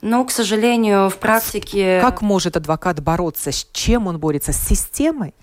Но, 0.00 0.24
к 0.24 0.30
сожалению, 0.30 1.10
в 1.10 1.16
практике... 1.16 2.00
Как 2.00 2.22
может 2.22 2.56
адвокат 2.56 3.00
бороться? 3.00 3.50
С 3.50 3.66
чем 3.72 4.06
он 4.06 4.18
борется? 4.18 4.52
С 4.52 4.68
системой? 4.68 5.34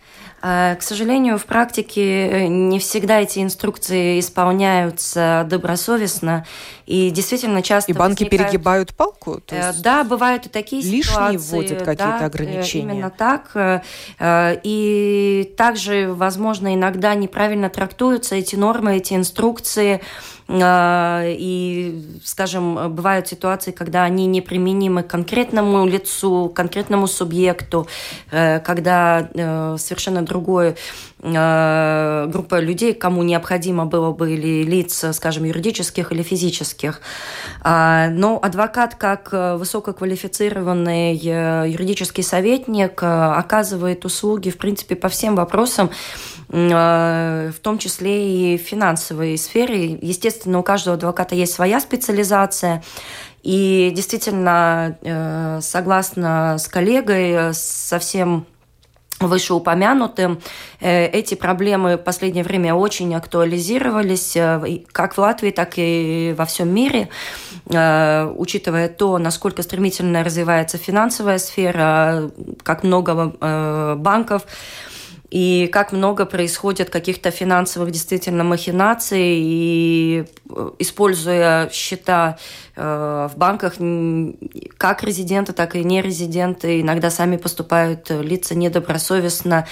А, 0.47 0.75
к 0.75 0.83
сожалению, 0.83 1.39
в 1.39 1.45
практике 1.45 2.27
э, 2.27 2.47
не 2.47 2.77
всегда 2.77 3.19
эти 3.19 3.39
инструкции 3.39 4.19
исполняются 4.19 5.45
добросовестно. 5.49 6.45
И 6.85 7.09
действительно 7.09 7.63
часто... 7.63 7.91
И 7.91 7.95
банки 7.95 8.23
возникают... 8.23 8.51
перегибают 8.51 8.93
палку? 8.93 9.41
То 9.41 9.55
э, 9.55 9.67
есть 9.67 9.81
да, 9.81 10.03
бывают 10.03 10.45
и 10.45 10.49
такие 10.49 10.83
лишние 10.83 11.03
ситуации. 11.03 11.33
Лишние 11.33 11.39
вводят 11.39 11.79
какие-то 11.79 12.17
да, 12.19 12.25
ограничения? 12.25 12.93
именно 12.93 13.09
так. 13.09 13.51
Э, 13.55 14.59
и 14.61 15.51
также, 15.57 16.13
возможно, 16.13 16.75
иногда 16.75 17.15
неправильно 17.15 17.69
трактуются 17.69 18.35
эти 18.35 18.55
нормы, 18.55 18.97
эти 18.97 19.15
инструкции. 19.15 20.01
И, 20.47 22.19
скажем, 22.23 22.93
бывают 22.93 23.27
ситуации, 23.27 23.71
когда 23.71 24.03
они 24.03 24.27
неприменимы 24.27 25.01
конкретному 25.01 25.87
лицу, 25.87 26.51
конкретному 26.53 27.07
субъекту, 27.07 27.87
э, 28.31 28.59
когда 28.59 29.29
э, 29.33 29.77
совершенно 29.79 30.21
другое 30.21 30.69
э, 30.71 31.14
группа 31.25 32.59
людей, 32.59 32.93
кому 32.93 33.23
необходимо 33.23 33.85
было 33.85 34.11
бы 34.11 34.33
или 34.33 34.63
лиц, 34.63 35.05
скажем, 35.13 35.43
юридических 35.43 36.11
или 36.11 36.21
физических. 36.21 37.01
А, 37.61 38.09
но 38.09 38.39
адвокат, 38.41 38.95
как 38.95 39.31
высококвалифицированный 39.31 41.15
юридический 41.15 42.23
советник, 42.23 43.01
оказывает 43.01 44.05
услуги, 44.05 44.49
в 44.49 44.57
принципе, 44.57 44.95
по 44.95 45.09
всем 45.09 45.35
вопросам, 45.35 45.89
в 46.47 47.55
том 47.61 47.77
числе 47.79 48.53
и 48.53 48.57
в 48.57 48.61
финансовой 48.61 49.37
сфере. 49.37 49.97
Естественно, 50.01 50.59
у 50.59 50.63
каждого 50.63 50.95
адвоката 50.95 51.35
есть 51.35 51.53
своя 51.53 51.79
специализация. 51.79 52.83
И 53.45 53.91
действительно, 53.95 54.97
э, 55.03 55.59
согласно 55.61 56.57
с 56.57 56.67
коллегой, 56.67 57.53
совсем 57.53 58.47
вышеупомянутым. 59.27 60.39
Э, 60.79 61.05
эти 61.07 61.35
проблемы 61.35 61.97
в 61.97 62.03
последнее 62.03 62.43
время 62.43 62.73
очень 62.73 63.13
актуализировались 63.15 64.35
э, 64.35 64.79
как 64.91 65.15
в 65.15 65.19
Латвии, 65.19 65.51
так 65.51 65.73
и 65.77 66.33
во 66.37 66.45
всем 66.45 66.73
мире, 66.73 67.09
учитывая 67.67 68.89
то, 68.89 69.17
насколько 69.17 69.63
стремительно 69.63 70.23
развивается 70.23 70.77
финансовая 70.77 71.39
сфера, 71.39 72.29
как 72.63 72.83
много 72.83 73.95
банков 73.95 74.43
и 75.35 75.67
как 75.67 75.91
много 75.91 76.25
происходит 76.25 76.89
каких-то 76.89 77.29
финансовых 77.29 77.91
действительно 77.91 78.45
махинаций, 78.45 79.37
и 79.41 80.23
э, 80.49 80.69
используя 80.79 81.69
счета 81.71 82.37
э, 82.77 83.27
в 83.29 83.37
банках, 83.37 83.73
как 84.77 85.03
резиденты, 85.03 85.51
так 85.51 85.75
и 85.75 85.83
нерезиденты 85.83 86.79
иногда 86.79 87.09
сами 87.09 87.35
поступают 87.35 88.09
лица 88.09 88.55
недобросовестно, 88.55 89.67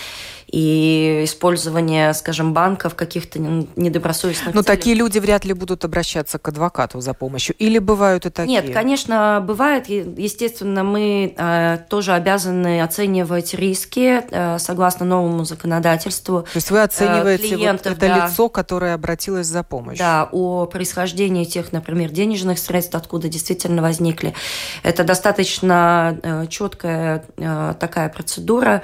и 0.53 1.22
использование, 1.24 2.13
скажем, 2.13 2.53
банков 2.53 2.93
каких-то 2.93 3.39
недобросовестных 3.39 4.53
Но 4.53 4.62
целях. 4.62 4.77
такие 4.77 4.95
люди 4.95 5.17
вряд 5.17 5.45
ли 5.45 5.53
будут 5.53 5.83
обращаться 5.83 6.38
к 6.38 6.48
адвокату 6.48 7.01
за 7.01 7.15
помощью. 7.15 7.55
Или 7.57 7.79
бывают 7.79 8.27
и 8.27 8.29
такие? 8.29 8.62
Нет, 8.62 8.72
конечно, 8.72 9.43
бывает. 9.43 9.89
Естественно, 9.89 10.83
мы 10.83 11.33
э, 11.36 11.79
тоже 11.89 12.13
обязаны 12.13 12.83
оценивать 12.83 13.55
риски 13.55 14.22
э, 14.29 14.60
согласно 14.60 15.07
новому 15.07 15.43
законодательству. 15.43 16.43
То 16.43 16.57
есть 16.57 16.69
вы 16.69 16.83
оцениваете 16.83 17.48
клиентов, 17.48 17.93
вот 17.93 18.03
это 18.03 18.07
да, 18.07 18.27
лицо, 18.27 18.48
которое 18.48 18.93
обратилось 18.93 19.48
за 19.48 19.63
помощью? 19.63 19.98
Да, 19.98 20.29
о 20.31 20.67
происхождении 20.67 21.45
тех, 21.45 21.72
например, 21.72 22.12
денежных 22.12 22.60
средств, 22.60 22.93
откуда 22.93 23.27
действительно 23.27 23.81
возникли. 23.81 24.36
Это 24.83 25.03
достаточно 25.03 26.19
э, 26.22 26.45
четкая 26.45 27.25
э, 27.38 27.74
такая 27.79 28.10
процедура. 28.10 28.83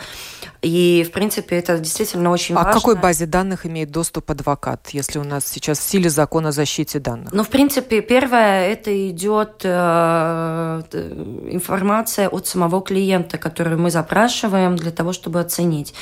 И, 0.61 1.05
в 1.07 1.11
принципе, 1.11 1.58
это 1.59 1.77
действительно 1.79 2.31
очень 2.31 2.55
а 2.55 2.59
важно. 2.59 2.71
А 2.71 2.73
к 2.73 2.77
какой 2.77 2.95
базе 2.95 3.25
данных 3.25 3.65
имеет 3.65 3.91
доступ 3.91 4.31
адвокат, 4.31 4.89
если 4.89 5.19
у 5.19 5.23
нас 5.23 5.47
сейчас 5.47 5.79
в 5.79 5.83
силе 5.83 6.09
закон 6.09 6.47
о 6.47 6.51
защите 6.51 6.99
данных? 6.99 7.31
Ну, 7.33 7.43
в 7.43 7.49
принципе, 7.49 8.01
первое, 8.01 8.67
это 8.67 9.09
идет 9.09 9.61
э, 9.63 10.81
информация 11.49 12.29
от 12.29 12.47
самого 12.47 12.81
клиента, 12.81 13.37
которую 13.37 13.79
мы 13.79 13.91
запрашиваем 13.91 14.75
для 14.75 14.91
того, 14.91 15.13
чтобы 15.13 15.39
оценить. 15.39 15.93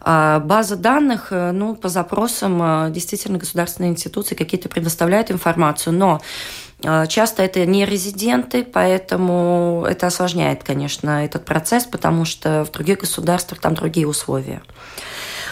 А 0.00 0.40
база 0.40 0.76
данных, 0.76 1.28
э, 1.30 1.52
ну, 1.52 1.74
по 1.74 1.88
запросам 1.88 2.62
э, 2.62 2.90
действительно 2.90 3.38
государственные 3.38 3.92
институции 3.92 4.34
какие-то 4.34 4.68
предоставляют 4.68 5.30
информацию, 5.30 5.92
но 5.92 6.20
э, 6.20 6.67
Часто 6.80 7.42
это 7.42 7.66
не 7.66 7.84
резиденты, 7.84 8.64
поэтому 8.64 9.84
это 9.88 10.06
осложняет, 10.06 10.62
конечно, 10.62 11.24
этот 11.24 11.44
процесс, 11.44 11.84
потому 11.84 12.24
что 12.24 12.64
в 12.64 12.70
других 12.70 12.98
государствах 13.00 13.60
там 13.60 13.74
другие 13.74 14.06
условия. 14.06 14.62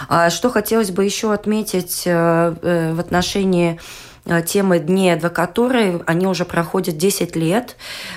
А 0.09 0.31
что 0.31 0.51
хотелось 0.51 0.93
бы 0.93 1.05
еще 1.05 1.33
отметить 1.33 2.03
в 2.05 3.01
отношении 3.01 3.73
Э, 3.73 4.06
темы 4.47 4.79
Дней 4.79 5.15
адвокатуры, 5.15 6.03
они 6.07 6.27
уже 6.27 6.45
проходят 6.45 6.97
10 6.97 7.37
лет. 7.37 7.77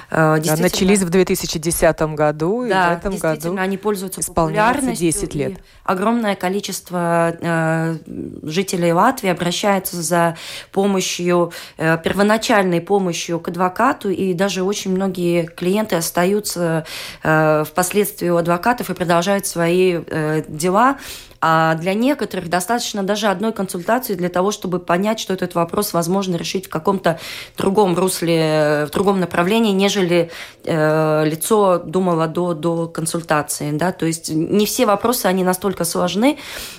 Э, 0.10 0.40
да, 0.44 0.58
начались 0.58 1.00
в 1.00 1.10
2010 1.10 2.02
году, 2.16 2.68
да, 2.68 2.94
и 2.94 2.96
в 2.96 3.00
этом 3.00 3.18
году 3.18 3.56
они 3.58 3.78
пользуются 3.78 4.22
популярностью. 4.22 4.96
10 4.96 5.36
лет. 5.36 5.54
Огромное 5.84 6.36
количество 6.36 7.36
э, 7.40 7.98
жителей 8.44 8.94
Латвии 8.94 9.30
обращается 9.30 10.02
за 10.02 10.36
помощью, 10.72 11.52
э, 11.78 11.98
первоначальной 12.04 12.82
помощью 12.82 13.40
к 13.40 13.50
адвокату, 13.50 14.10
и 14.10 14.34
даже 14.34 14.64
очень 14.64 14.92
многие 14.92 15.46
клиенты 15.46 15.96
остаются 15.96 16.86
э, 17.24 17.64
впоследствии 17.68 18.30
у 18.30 18.38
адвокатов 18.38 18.90
и 18.90 18.94
продолжают 18.94 19.46
свои 19.46 20.00
э, 20.06 20.44
дела 20.48 20.98
а 21.42 21.76
для 21.76 21.94
некоторых 21.94 22.50
достаточно 22.50 23.04
даже 23.04 23.28
одной 23.28 23.54
консультации 23.54 24.16
для 24.16 24.30
того, 24.30 24.52
чтобы 24.52 24.80
понять, 24.80 25.20
что 25.20 25.34
этот 25.34 25.56
вопрос 25.56 25.94
возможно 25.94 26.36
решить 26.36 26.68
в 26.68 26.70
каком-то 26.70 27.20
другом 27.58 27.96
русле, 27.96 28.86
в 28.88 28.92
другом 28.92 29.20
направлении, 29.20 29.72
нежели 29.72 30.32
э, 30.66 31.26
лицо 31.26 31.80
думало 31.80 32.28
до, 32.28 32.54
до 32.54 32.88
консультации. 32.88 33.72
Да? 33.72 33.92
То 33.92 34.06
есть 34.06 34.30
не 34.30 34.66
все 34.66 34.86
вопросы, 34.86 35.28
они 35.28 35.44
настолько 35.44 35.86
сложны, 35.86 36.38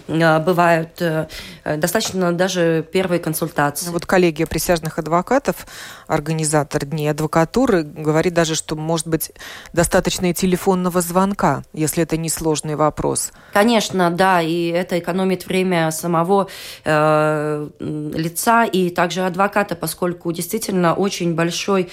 э, 0.08 0.38
бывают. 0.40 1.00
Э, 1.00 1.26
достаточно 1.64 2.32
даже 2.32 2.86
первой 2.92 3.18
консультации. 3.18 3.90
Вот 3.90 4.06
коллегия 4.06 4.46
присяжных 4.46 4.98
адвокатов, 4.98 5.66
организатор 6.06 6.84
Дней 6.84 7.10
адвокатуры, 7.10 7.82
говорит 7.82 8.34
даже, 8.34 8.54
что 8.54 8.76
может 8.76 9.06
быть 9.06 9.32
достаточно 9.72 10.30
и 10.30 10.34
телефонного 10.34 11.00
звонка, 11.00 11.62
если 11.72 12.02
это 12.02 12.16
несложный 12.16 12.74
вопрос. 12.74 13.32
Конечно, 13.52 14.10
да, 14.10 14.40
и 14.50 14.68
это 14.68 14.98
экономит 14.98 15.46
время 15.46 15.90
самого 15.90 16.48
э, 16.84 17.68
лица 17.78 18.64
и 18.64 18.90
также 18.90 19.22
адвоката, 19.22 19.76
поскольку 19.76 20.32
действительно 20.32 20.94
очень 20.94 21.34
большой 21.34 21.88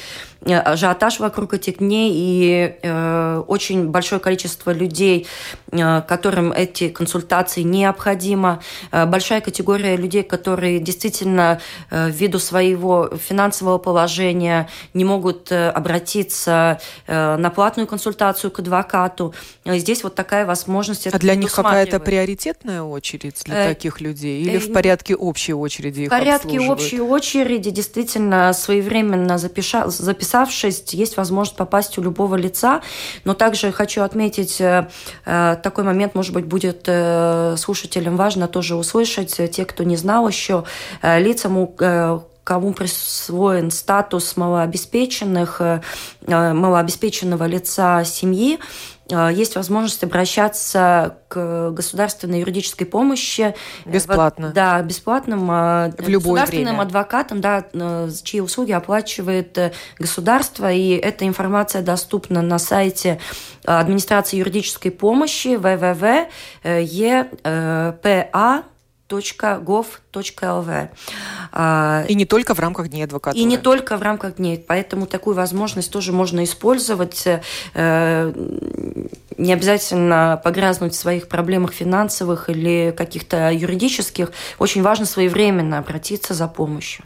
ажиотаж 0.45 1.19
вокруг 1.19 1.53
этих 1.53 1.77
дней 1.79 2.11
и 2.13 2.75
э, 2.81 3.43
очень 3.47 3.89
большое 3.89 4.19
количество 4.19 4.71
людей, 4.71 5.27
э, 5.71 6.01
которым 6.01 6.51
эти 6.51 6.89
консультации 6.89 7.61
необходимо, 7.61 8.61
э, 8.91 9.05
большая 9.05 9.41
категория 9.41 9.95
людей, 9.95 10.23
которые 10.23 10.79
действительно 10.79 11.59
э, 11.89 12.09
ввиду 12.09 12.39
своего 12.39 13.09
финансового 13.17 13.77
положения 13.77 14.69
не 14.93 15.05
могут 15.05 15.51
э, 15.51 15.69
обратиться 15.69 16.79
э, 17.07 17.37
на 17.37 17.49
платную 17.49 17.87
консультацию 17.87 18.51
к 18.51 18.59
адвокату. 18.59 19.33
Здесь 19.65 20.03
вот 20.03 20.15
такая 20.15 20.45
возможность. 20.45 21.07
А 21.07 21.17
для 21.19 21.35
них 21.35 21.51
какая-то 21.51 21.99
приоритет 21.99 22.27
приоритетная 22.27 22.81
очередь 22.81 23.41
для 23.45 23.65
э, 23.65 23.69
таких 23.69 24.01
людей 24.01 24.41
или 24.41 24.57
э, 24.57 24.59
в 24.59 24.73
порядке 24.73 25.15
общей 25.15 25.53
очереди 25.53 26.05
В 26.05 26.09
порядке 26.09 26.59
общей 26.59 27.01
очереди 27.01 27.69
действительно 27.69 28.53
своевременно 28.53 29.37
запиша, 29.37 29.89
записавшись, 30.27 30.83
есть 30.93 31.17
возможность 31.17 31.57
попасть 31.57 31.97
у 31.97 32.01
любого 32.01 32.35
лица. 32.35 32.81
Но 33.23 33.33
также 33.33 33.71
хочу 33.71 34.01
отметить 34.01 34.61
э, 34.61 34.87
э 35.25 35.55
такой 35.63 35.83
момент, 35.83 36.15
может 36.15 36.33
быть, 36.33 36.45
будет 36.45 36.83
э, 36.87 37.55
слушателям 37.57 38.17
важно 38.17 38.47
тоже 38.47 38.75
услышать, 38.75 39.39
те, 39.51 39.65
кто 39.65 39.83
не 39.83 39.95
знал 39.95 40.27
еще, 40.27 40.63
лицам, 41.01 41.69
э, 41.79 42.19
кому 42.47 42.71
присвоен 42.71 43.71
статус 43.71 44.37
малообеспеченных, 44.37 45.61
малообеспеченного 46.25 47.43
лица 47.45 48.05
семьи, 48.05 48.57
Э, 49.09 49.29
есть 49.33 49.55
возможность 49.55 50.03
обращаться 50.03 51.17
к 51.27 51.71
государственной 51.71 52.39
юридической 52.41 52.85
помощи. 52.85 53.55
Э, 53.85 53.91
бесплатно. 53.91 54.51
Да, 54.53 54.81
бесплатным. 54.81 55.49
Э, 55.51 55.91
В 55.97 56.07
любое 56.07 56.41
государственным 56.41 56.75
время. 56.75 56.81
адвокатом, 56.81 57.41
да, 57.41 57.65
чьи 58.23 58.41
услуги 58.41 58.71
оплачивает 58.71 59.57
государство. 59.97 60.71
И 60.71 60.89
эта 60.91 61.27
информация 61.27 61.81
доступна 61.81 62.41
на 62.41 62.59
сайте 62.59 63.19
администрации 63.65 64.37
юридической 64.37 64.91
помощи 64.91 65.57
www.epa 65.57 66.23
gov.lv. 69.09 70.89
А, 71.51 72.05
и 72.07 72.15
не 72.15 72.25
только 72.25 72.53
в 72.53 72.59
рамках 72.59 72.89
Дней 72.89 73.03
адвокатуры. 73.03 73.41
И 73.41 73.45
не 73.45 73.57
только 73.57 73.97
в 73.97 74.01
рамках 74.01 74.35
дней. 74.35 74.63
Поэтому 74.65 75.05
такую 75.05 75.35
возможность 75.35 75.91
тоже 75.91 76.11
можно 76.11 76.43
использовать. 76.43 77.27
Э, 77.73 78.33
не 79.37 79.53
обязательно 79.53 80.41
погрязнуть 80.43 80.93
в 80.93 80.97
своих 80.97 81.27
проблемах 81.27 81.73
финансовых 81.73 82.49
или 82.49 82.93
каких-то 82.95 83.51
юридических. 83.51 84.31
Очень 84.59 84.81
важно 84.81 85.05
своевременно 85.05 85.77
обратиться 85.77 86.33
за 86.33 86.47
помощью. 86.47 87.05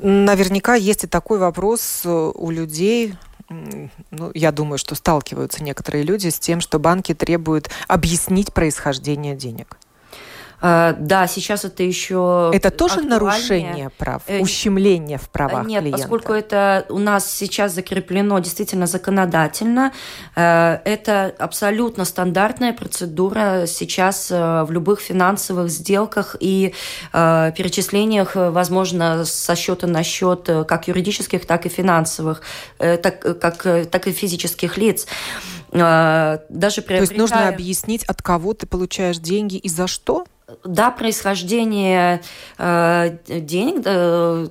Наверняка 0.00 0.74
есть 0.74 1.04
и 1.04 1.06
такой 1.06 1.38
вопрос 1.38 2.02
у 2.04 2.50
людей, 2.50 3.14
ну, 3.48 4.30
я 4.34 4.52
думаю, 4.52 4.78
что 4.78 4.94
сталкиваются 4.94 5.62
некоторые 5.62 6.04
люди 6.04 6.28
с 6.28 6.38
тем, 6.38 6.60
что 6.60 6.78
банки 6.78 7.14
требуют 7.14 7.70
объяснить 7.86 8.52
происхождение 8.52 9.34
денег. 9.34 9.78
Э, 10.60 10.94
да, 10.98 11.26
сейчас 11.26 11.64
это 11.64 11.82
еще 11.82 12.50
Это 12.52 12.70
тоже 12.70 13.02
нарушение 13.02 13.90
прав, 13.90 14.22
э, 14.26 14.40
ущемление 14.40 15.18
в 15.18 15.28
правах 15.28 15.66
Нет, 15.66 15.82
клиента? 15.82 15.98
поскольку 15.98 16.32
это 16.32 16.84
у 16.88 16.98
нас 16.98 17.30
сейчас 17.30 17.72
закреплено 17.72 18.38
действительно 18.40 18.86
законодательно, 18.86 19.92
э, 20.34 20.78
это 20.84 21.34
абсолютно 21.38 22.04
стандартная 22.04 22.72
процедура 22.72 23.64
сейчас 23.66 24.30
в 24.30 24.68
любых 24.70 25.00
финансовых 25.00 25.70
сделках 25.70 26.36
и 26.40 26.74
перечислениях, 27.12 28.32
возможно, 28.34 29.24
со 29.24 29.54
счета 29.54 29.86
на 29.86 30.02
счет 30.02 30.48
как 30.66 30.88
юридических, 30.88 31.46
так 31.46 31.66
и 31.66 31.68
финансовых, 31.68 32.42
так, 32.78 33.40
как, 33.40 33.62
так 33.62 34.06
и 34.06 34.12
физических 34.12 34.76
лиц 34.76 35.06
даже 35.70 36.82
приобретая... 36.82 36.98
То 36.98 37.02
есть 37.02 37.16
нужно 37.16 37.48
объяснить, 37.48 38.04
от 38.04 38.22
кого 38.22 38.54
ты 38.54 38.66
получаешь 38.66 39.18
деньги 39.18 39.56
и 39.56 39.68
за 39.68 39.86
что? 39.86 40.24
Да, 40.64 40.90
происхождение 40.90 42.22
э, 42.58 43.18
денег 43.28 43.82
э, 43.84 44.48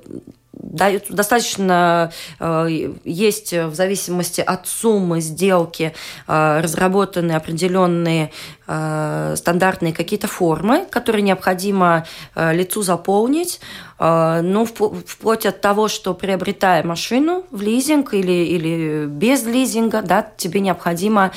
достаточно 0.59 2.11
э, 2.39 2.93
есть 3.03 3.53
в 3.53 3.73
зависимости 3.73 4.41
от 4.41 4.67
суммы 4.67 5.21
сделки 5.21 5.93
э, 6.27 6.59
разработаны 6.61 7.33
определенные 7.33 8.31
э, 8.67 9.35
стандартные 9.37 9.93
какие-то 9.93 10.27
формы, 10.27 10.85
которые 10.89 11.21
необходимо 11.21 12.05
лицу 12.35 12.81
заполнить. 12.81 13.59
Ну, 13.99 14.65
вплоть 14.65 15.47
от 15.47 15.59
того, 15.59 15.87
что 15.87 16.13
приобретая 16.13 16.83
машину 16.83 17.45
в 17.49 17.61
лизинг 17.61 18.13
или, 18.13 18.31
или 18.31 19.05
без 19.07 19.43
лизинга, 19.43 20.03
да, 20.03 20.27
тебе 20.37 20.59
необходимо 20.59 21.31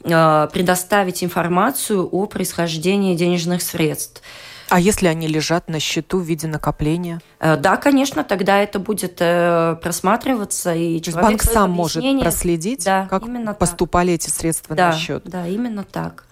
предоставить 0.00 1.24
информацию 1.24 2.08
о 2.08 2.26
происхождении 2.26 3.16
денежных 3.16 3.62
средств. 3.62 4.22
А 4.68 4.80
если 4.80 5.06
они 5.06 5.26
лежат 5.26 5.68
на 5.68 5.80
счету 5.80 6.18
в 6.18 6.22
виде 6.22 6.46
накопления? 6.46 7.20
Э, 7.40 7.56
да, 7.56 7.76
конечно, 7.76 8.24
тогда 8.24 8.60
это 8.60 8.78
будет 8.78 9.16
э, 9.20 9.76
просматриваться. 9.82 10.74
И 10.74 11.00
То 11.00 11.08
есть 11.08 11.20
банк 11.20 11.42
сам 11.42 11.70
может 11.70 12.02
проследить, 12.20 12.84
да, 12.84 13.06
как 13.08 13.24
поступали 13.58 14.16
так. 14.16 14.26
эти 14.26 14.30
средства 14.30 14.76
да, 14.76 14.90
на 14.90 14.96
счет? 14.96 15.22
Да, 15.24 15.46
именно 15.46 15.84
так. 15.84 16.24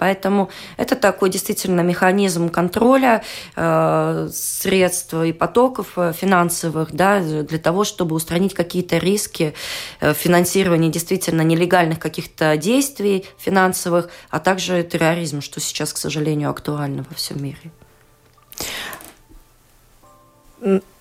Поэтому 0.00 0.48
это 0.78 0.96
такой 0.96 1.28
действительно 1.28 1.82
механизм 1.82 2.48
контроля 2.48 3.22
э, 3.54 4.30
средств 4.32 5.12
и 5.12 5.32
потоков 5.34 5.88
э, 5.96 6.14
финансовых 6.14 6.92
да, 6.92 7.20
для 7.20 7.58
того, 7.58 7.84
чтобы 7.84 8.16
устранить 8.16 8.54
какие-то 8.54 8.96
риски 8.96 9.52
э, 10.00 10.14
финансирования 10.14 10.88
действительно 10.88 11.42
нелегальных 11.42 11.98
каких-то 11.98 12.56
действий 12.56 13.26
финансовых, 13.36 14.08
а 14.30 14.40
также 14.40 14.82
терроризм, 14.82 15.42
что 15.42 15.60
сейчас, 15.60 15.92
к 15.92 15.98
сожалению, 15.98 16.48
актуально 16.48 17.04
во 17.06 17.14
всем 17.14 17.42
мире. 17.42 17.70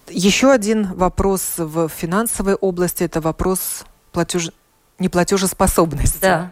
Еще 0.09 0.51
один 0.51 0.93
вопрос 0.93 1.53
в 1.57 1.87
финансовой 1.87 2.55
области– 2.55 3.03
это 3.05 3.21
вопрос 3.21 3.85
платеж... 4.11 4.51
неплатежеспособности. 4.99 6.19
Да. 6.19 6.51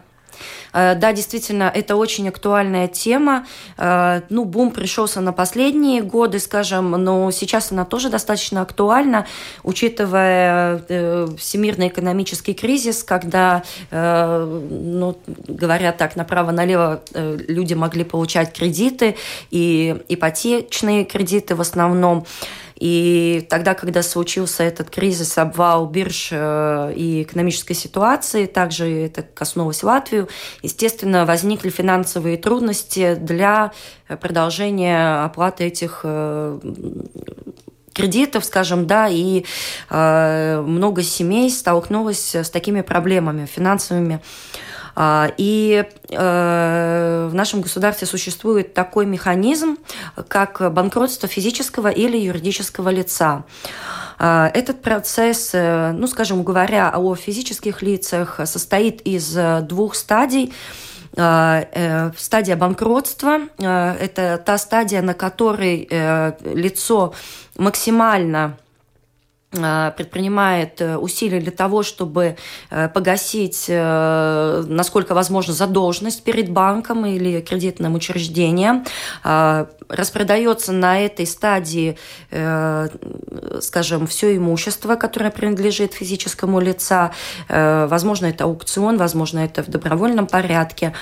Э, 0.72 0.94
да, 0.94 1.12
действительно, 1.12 1.70
это 1.74 1.96
очень 1.96 2.28
актуальная 2.28 2.88
тема. 2.88 3.46
Э, 3.76 4.22
ну, 4.28 4.44
бум 4.44 4.70
пришелся 4.70 5.20
на 5.20 5.32
последние 5.32 6.02
годы, 6.02 6.38
скажем, 6.38 6.90
но 6.90 7.30
сейчас 7.30 7.72
она 7.72 7.84
тоже 7.84 8.10
достаточно 8.10 8.62
актуальна, 8.62 9.26
учитывая 9.62 10.82
э, 10.88 11.28
всемирный 11.38 11.88
экономический 11.88 12.54
кризис, 12.54 13.02
когда, 13.02 13.62
ну, 13.90 15.16
говоря 15.46 15.92
так, 15.92 16.16
направо-налево 16.16 17.02
люди 17.14 17.74
могли 17.74 18.04
получать 18.04 18.52
кредиты 18.52 19.16
и 19.50 19.96
ипотечные 20.08 21.04
кредиты 21.04 21.54
в 21.54 21.60
основном. 21.60 22.26
И 22.78 23.44
тогда, 23.50 23.74
когда 23.74 24.02
случился 24.02 24.62
этот 24.62 24.88
кризис, 24.88 25.36
обвал 25.36 25.86
бирж 25.86 26.28
э, 26.30 26.92
и 26.94 27.22
экономической 27.24 27.74
ситуации, 27.74 28.46
также 28.46 28.88
это 28.88 29.22
коснулось 29.22 29.82
Латвию, 29.82 30.28
естественно, 30.62 31.26
возникли 31.26 31.70
финансовые 31.70 32.36
трудности 32.36 33.16
для 33.16 33.72
продолжения 34.20 35.24
оплаты 35.24 35.64
этих 35.64 36.00
э, 36.04 36.60
кредитов, 37.92 38.44
скажем, 38.44 38.86
да, 38.86 39.08
и 39.08 39.44
э, 39.90 40.62
много 40.64 41.02
семей 41.02 41.50
столкнулось 41.50 42.36
с 42.36 42.48
такими 42.48 42.82
проблемами 42.82 43.46
финансовыми. 43.46 44.20
И 45.36 45.84
э, 46.10 47.28
в 47.30 47.34
нашем 47.34 47.60
государстве 47.60 48.06
существует 48.06 48.74
такой 48.74 49.06
механизм, 49.06 49.76
как 50.26 50.72
банкротство 50.72 51.28
физического 51.28 51.88
или 51.88 52.16
юридического 52.16 52.88
лица. 52.88 53.44
А, 54.18 54.50
этот 54.52 54.82
процесс, 54.82 55.50
э, 55.52 55.92
ну, 55.92 56.08
скажем, 56.08 56.42
говоря 56.42 56.90
о 56.90 57.14
физических 57.14 57.82
лицах, 57.82 58.40
состоит 58.44 59.00
из 59.02 59.36
э, 59.36 59.60
двух 59.60 59.94
стадий. 59.94 60.52
А, 61.16 62.12
стадия 62.16 62.56
банкротства– 62.56 63.40
это 63.58 64.42
та 64.44 64.58
стадия, 64.58 65.02
на 65.02 65.14
которой 65.14 65.88
лицо 66.54 67.14
максимально 67.56 68.56
предпринимает 69.50 70.80
э, 70.82 70.98
усилия 70.98 71.40
для 71.40 71.50
того, 71.50 71.82
чтобы 71.82 72.36
э, 72.70 72.88
погасить, 72.88 73.64
насколько 73.68 75.14
возможно, 75.14 75.54
задолженность 75.54 76.22
перед 76.22 76.50
банком 76.50 77.06
или 77.06 77.40
кредитным 77.40 77.94
учреждением, 77.94 78.84
распродается 79.22 80.72
на 80.72 81.00
этой 81.00 81.26
стадии, 81.26 81.96
скажем, 83.60 84.06
все 84.06 84.36
имущество, 84.36 84.96
которое 84.96 85.30
принадлежит 85.30 85.94
физическому 85.94 86.60
лицу, 86.60 87.10
возможно, 87.48 88.26
это 88.26 88.44
аукцион, 88.44 88.98
возможно, 88.98 89.40
это 89.40 89.62
в 89.62 89.68
добровольном 89.68 90.26
порядке. 90.26 90.94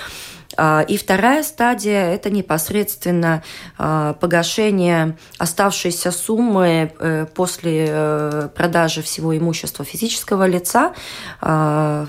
А, 0.56 0.84
и 0.86 0.96
вторая 0.96 1.42
стадия– 1.42 2.10
это 2.14 2.30
непосредственно 2.30 3.42
а, 3.78 4.14
погашение 4.14 5.16
оставшейся 5.38 6.10
суммы 6.10 6.92
э, 6.98 7.26
после 7.34 7.86
э, 7.88 8.48
продажи 8.54 9.02
всего 9.02 9.36
имущества 9.36 9.84
физического 9.84 10.46
лица 10.46 10.94
а, 11.40 12.06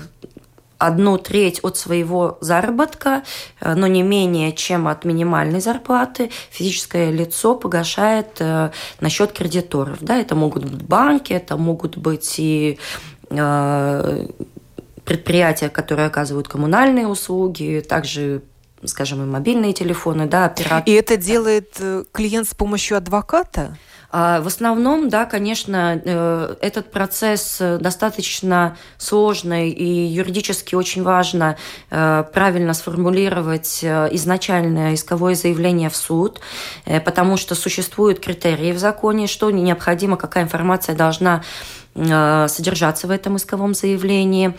одну 0.78 1.18
треть 1.18 1.60
от 1.62 1.76
своего 1.76 2.38
заработка, 2.40 3.22
э, 3.60 3.74
но 3.74 3.86
не 3.86 4.02
менее 4.02 4.52
чем 4.52 4.88
от 4.88 5.04
минимальной 5.04 5.60
зарплаты, 5.60 6.30
физическое 6.50 7.10
лицо 7.10 7.54
погашает 7.54 8.40
на 8.40 8.72
счет 9.08 9.32
кредиторов. 9.32 9.98
Да, 10.00 10.16
это 10.16 10.34
могут 10.34 10.64
быть 10.64 10.82
банки, 10.82 11.32
это 11.32 11.56
могут 11.56 11.96
быть 11.96 12.36
и 12.38 12.78
предприятия, 15.08 15.70
которые 15.70 16.06
оказывают 16.06 16.48
коммунальные 16.48 17.06
услуги, 17.06 17.82
также 17.88 18.42
скажем, 18.84 19.22
и 19.22 19.26
мобильные 19.26 19.72
телефоны, 19.72 20.26
да, 20.26 20.44
операторы. 20.44 20.82
И 20.86 20.92
это 20.92 21.16
делает 21.16 21.76
э, 21.80 22.04
клиент 22.12 22.48
с 22.48 22.54
помощью 22.54 22.96
адвоката? 22.96 23.76
А, 24.12 24.40
в 24.40 24.46
основном, 24.46 25.08
да, 25.08 25.24
конечно, 25.24 26.00
э, 26.04 26.54
этот 26.60 26.92
процесс 26.92 27.56
э, 27.60 27.78
достаточно 27.78 28.76
сложный 28.96 29.70
и 29.70 30.06
юридически 30.06 30.76
очень 30.76 31.02
важно 31.02 31.56
правильно 31.90 32.72
сформулировать 32.72 33.82
изначальное 33.82 34.94
исковое 34.94 35.34
заявление 35.34 35.90
в 35.90 35.96
суд, 35.96 36.40
потому 36.84 37.36
что 37.36 37.56
существуют 37.56 38.20
критерии 38.20 38.70
в 38.70 38.78
законе, 38.78 39.26
что 39.26 39.50
необходимо, 39.50 40.16
какая 40.16 40.44
информация 40.44 40.94
должна 40.94 41.42
содержаться 42.48 43.06
в 43.06 43.10
этом 43.10 43.36
исковом 43.36 43.74
заявлении. 43.74 44.54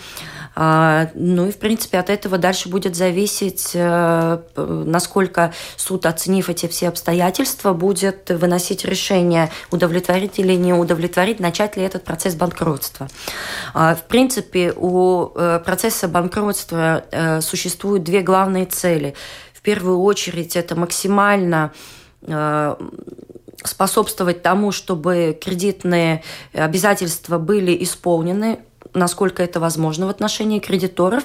А, 0.61 1.09
ну 1.13 1.47
и, 1.47 1.51
в 1.51 1.57
принципе, 1.57 1.99
от 1.99 2.09
этого 2.09 2.37
дальше 2.37 2.67
будет 2.67 2.95
зависеть, 2.95 3.71
э, 3.73 4.39
насколько 4.55 5.53
суд, 5.77 6.05
оценив 6.05 6.49
эти 6.49 6.67
все 6.67 6.89
обстоятельства, 6.89 7.73
будет 7.73 8.29
выносить 8.29 8.83
решение, 8.83 9.51
удовлетворить 9.71 10.39
или 10.39 10.53
не 10.55 10.73
удовлетворить, 10.73 11.39
начать 11.39 11.77
ли 11.77 11.83
этот 11.83 12.03
процесс 12.03 12.35
банкротства. 12.35 13.07
А, 13.73 13.95
в 13.95 14.03
принципе, 14.03 14.73
у 14.75 15.31
э, 15.33 15.61
процесса 15.63 16.07
банкротства 16.07 17.05
э, 17.11 17.41
существуют 17.41 18.03
две 18.03 18.21
главные 18.21 18.65
цели. 18.65 19.15
В 19.53 19.61
первую 19.61 20.01
очередь, 20.01 20.55
это 20.55 20.75
максимально 20.75 21.71
способствовать 23.63 24.41
тому, 24.41 24.71
чтобы 24.71 25.37
кредитные 25.39 26.23
обязательства 26.53 27.37
были 27.37 27.83
исполнены 27.83 28.59
насколько 28.93 29.43
это 29.43 29.59
возможно 29.59 30.07
в 30.07 30.09
отношении 30.09 30.59
кредиторов. 30.59 31.23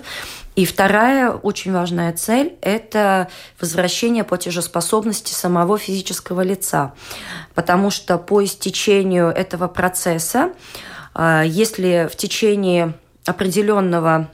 И 0.54 0.66
вторая 0.66 1.30
очень 1.30 1.72
важная 1.72 2.12
цель– 2.12 2.56
это 2.60 3.28
возвращение 3.60 4.24
платежеспособности 4.24 5.32
самого 5.32 5.78
физического 5.78 6.42
лица. 6.42 6.94
Потому 7.54 7.90
что 7.90 8.18
по 8.18 8.44
истечению 8.44 9.28
этого 9.28 9.68
процесса, 9.68 10.52
а, 11.14 11.42
если 11.42 12.08
в 12.10 12.16
течение 12.16 12.94
определенного 13.24 14.28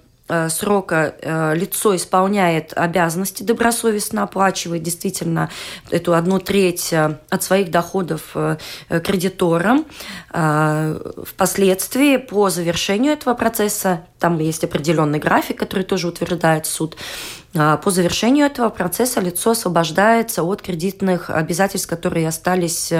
срока 0.49 1.15
э, 1.21 1.55
лицо 1.55 1.97
исполняет 1.97 2.73
обязанности, 2.77 3.43
добросовестно 3.43 4.23
оплачивает 4.23 4.83
действительно 4.83 5.51
эту 5.91 6.15
одну 6.15 6.39
треть 6.39 6.93
э, 6.93 7.19
от 7.29 7.43
своих 7.43 7.71
доходов 7.71 8.37
кредиторам. 8.89 9.87
Впоследствии 10.31 12.17
по 12.17 12.51
завершению 12.51 13.13
этого 13.13 13.35
процесса, 13.35 14.05
там 14.19 14.39
есть 14.39 14.65
определенный 14.65 15.19
график, 15.19 15.59
который 15.59 15.85
тоже 15.85 16.09
утверждает 16.09 16.67
суд, 16.67 16.97
по 17.53 17.91
завершению 17.91 18.47
этого 18.47 18.69
процесса 18.69 19.21
лицо 19.21 19.51
освобождается 19.51 20.43
от 20.45 20.63
кредитных 20.63 21.31
обязательств, 21.31 21.89
которые 21.89 22.29
остались 22.29 22.93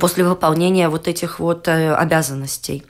после 0.00 0.24
выполнения 0.24 0.88
вот 0.88 1.08
этих 1.08 1.38
вот 1.40 1.68
обязанностей. 1.68 2.84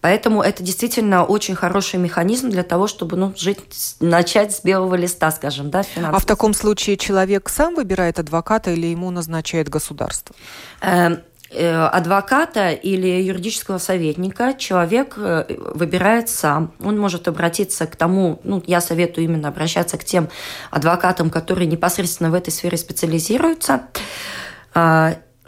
Поэтому 0.00 0.42
это 0.42 0.62
действительно 0.62 1.24
очень 1.24 1.54
хороший 1.54 1.98
механизм 1.98 2.48
для 2.48 2.62
того, 2.62 2.86
чтобы 2.86 3.16
ну, 3.16 3.34
жить, 3.36 3.60
начать 4.00 4.54
с 4.54 4.62
белого 4.64 4.94
листа, 4.94 5.30
скажем, 5.30 5.70
да, 5.70 5.82
финансово. 5.82 6.16
А 6.16 6.20
в 6.20 6.24
таком 6.24 6.54
случае 6.54 6.96
человек 6.96 7.48
сам 7.48 7.74
выбирает 7.74 8.18
адвоката 8.18 8.70
или 8.70 8.86
ему 8.86 9.10
назначает 9.10 9.68
государство? 9.68 10.34
Эм, 10.80 11.20
э, 11.50 11.70
адвоката 11.70 12.70
или 12.70 13.08
юридического 13.22 13.78
советника 13.78 14.54
человек 14.54 15.14
э, 15.18 15.44
выбирает 15.74 16.30
сам. 16.30 16.72
Он 16.82 16.98
может 16.98 17.28
обратиться 17.28 17.86
к 17.86 17.96
тому, 17.96 18.40
ну, 18.42 18.62
я 18.66 18.80
советую 18.80 19.24
именно 19.24 19.48
обращаться 19.48 19.98
к 19.98 20.04
тем 20.04 20.30
адвокатам, 20.70 21.28
которые 21.28 21.66
непосредственно 21.66 22.30
в 22.30 22.34
этой 22.34 22.50
сфере 22.50 22.78
специализируются. 22.78 23.82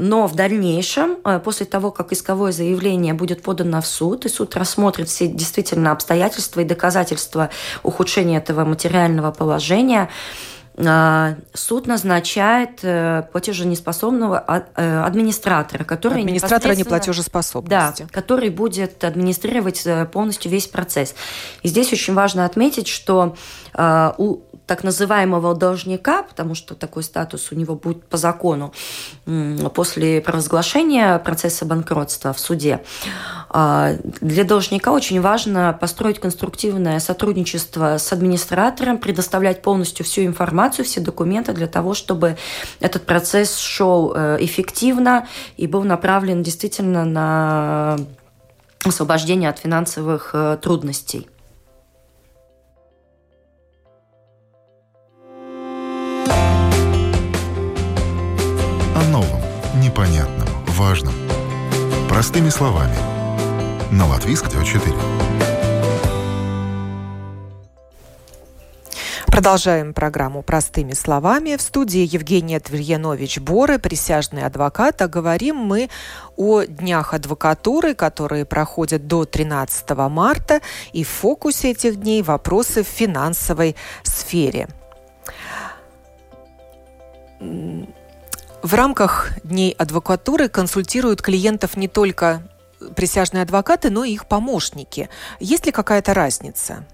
Но 0.02 0.26
в 0.26 0.34
дальнейшем, 0.34 1.18
э, 1.24 1.38
после 1.38 1.64
того, 1.64 1.92
как 1.92 2.12
исковое 2.12 2.50
заявление 2.50 3.14
будет 3.14 3.40
подано 3.40 3.80
в 3.80 3.86
суд, 3.86 4.26
и 4.26 4.28
суд 4.28 4.56
рассмотрит 4.56 5.08
все 5.08 5.28
действительно 5.28 5.92
обстоятельства 5.92 6.60
и 6.60 6.64
доказательства 6.64 7.50
ухудшения 7.84 8.38
этого 8.38 8.64
материального 8.64 9.30
положения, 9.30 10.10
э, 10.74 11.36
суд 11.54 11.86
назначает 11.86 12.80
э, 12.82 13.22
платеженеспособного 13.30 14.40
а, 14.40 15.04
администратора, 15.06 15.84
который 15.84 16.22
администратора 16.22 16.74
неплатежеспособности, 16.74 18.02
да, 18.02 18.08
который 18.10 18.50
будет 18.50 19.04
администрировать 19.04 19.86
полностью 20.10 20.50
весь 20.50 20.66
процесс. 20.66 21.14
И 21.62 21.68
здесь 21.68 21.92
очень 21.92 22.14
важно 22.14 22.44
отметить, 22.44 22.88
что 22.88 23.36
у 24.18 24.40
так 24.66 24.84
называемого 24.84 25.54
должника, 25.54 26.22
потому 26.22 26.54
что 26.54 26.74
такой 26.74 27.02
статус 27.02 27.52
у 27.52 27.54
него 27.54 27.74
будет 27.74 28.04
по 28.06 28.16
закону 28.16 28.72
после 29.74 30.20
провозглашения 30.20 31.18
процесса 31.18 31.64
банкротства 31.64 32.32
в 32.32 32.40
суде. 32.40 32.80
А, 33.50 33.94
для 34.20 34.44
должника 34.44 34.92
очень 34.92 35.20
важно 35.20 35.76
построить 35.78 36.20
конструктивное 36.20 37.00
сотрудничество 37.00 37.98
с 37.98 38.12
администратором, 38.12 38.98
предоставлять 38.98 39.62
полностью 39.62 40.06
всю 40.06 40.22
информацию, 40.22 40.84
все 40.84 41.00
документы 41.00 41.52
для 41.52 41.66
того, 41.66 41.94
чтобы 41.94 42.36
этот 42.80 43.04
процесс 43.04 43.58
шел 43.58 44.12
э, 44.14 44.38
эффективно 44.40 45.26
и 45.56 45.66
был 45.66 45.82
направлен 45.82 46.42
действительно 46.42 47.04
на 47.04 47.98
освобождение 48.84 49.50
от 49.50 49.58
финансовых 49.58 50.30
э, 50.34 50.58
трудностей. 50.60 51.28
Простыми 62.32 62.48
словами. 62.48 62.96
На 63.90 64.06
Латвийском 64.06 64.64
4. 64.64 64.82
Продолжаем 69.26 69.92
программу 69.92 70.42
«Простыми 70.42 70.94
словами». 70.94 71.56
В 71.56 71.60
студии 71.60 72.08
Евгения 72.10 72.58
Твильянович 72.58 73.38
Боры, 73.38 73.78
присяжный 73.78 74.44
адвокат. 74.44 75.02
А 75.02 75.08
говорим 75.08 75.56
мы 75.56 75.90
о 76.38 76.62
днях 76.62 77.12
адвокатуры, 77.12 77.94
которые 77.94 78.46
проходят 78.46 79.06
до 79.06 79.26
13 79.26 79.90
марта. 80.08 80.62
И 80.94 81.04
в 81.04 81.08
фокусе 81.08 81.72
этих 81.72 81.96
дней 81.96 82.22
вопросы 82.22 82.82
в 82.82 82.86
финансовой 82.86 83.76
сфере. 84.04 84.68
В 88.62 88.74
рамках 88.74 89.30
Дней 89.42 89.72
адвокатуры 89.72 90.48
консультируют 90.48 91.20
клиентов 91.20 91.76
не 91.76 91.88
только 91.88 92.42
присяжные 92.94 93.42
адвокаты, 93.42 93.90
но 93.90 94.04
и 94.04 94.12
их 94.12 94.26
помощники. 94.26 95.08
Есть 95.40 95.66
ли 95.66 95.72
какая-то 95.72 96.14
разница? 96.14 96.86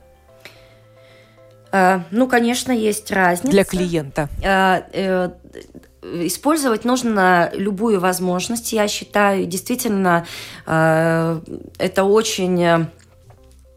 Э, 1.70 2.00
ну, 2.10 2.26
конечно, 2.26 2.72
есть 2.72 3.10
разница. 3.10 3.50
Для 3.50 3.64
клиента. 3.64 4.28
Э, 4.42 4.82
э, 4.92 5.30
использовать 6.24 6.84
нужно 6.84 7.50
любую 7.52 8.00
возможность, 8.00 8.72
я 8.72 8.88
считаю. 8.88 9.44
Действительно, 9.46 10.26
это 10.64 12.04
очень 12.04 12.88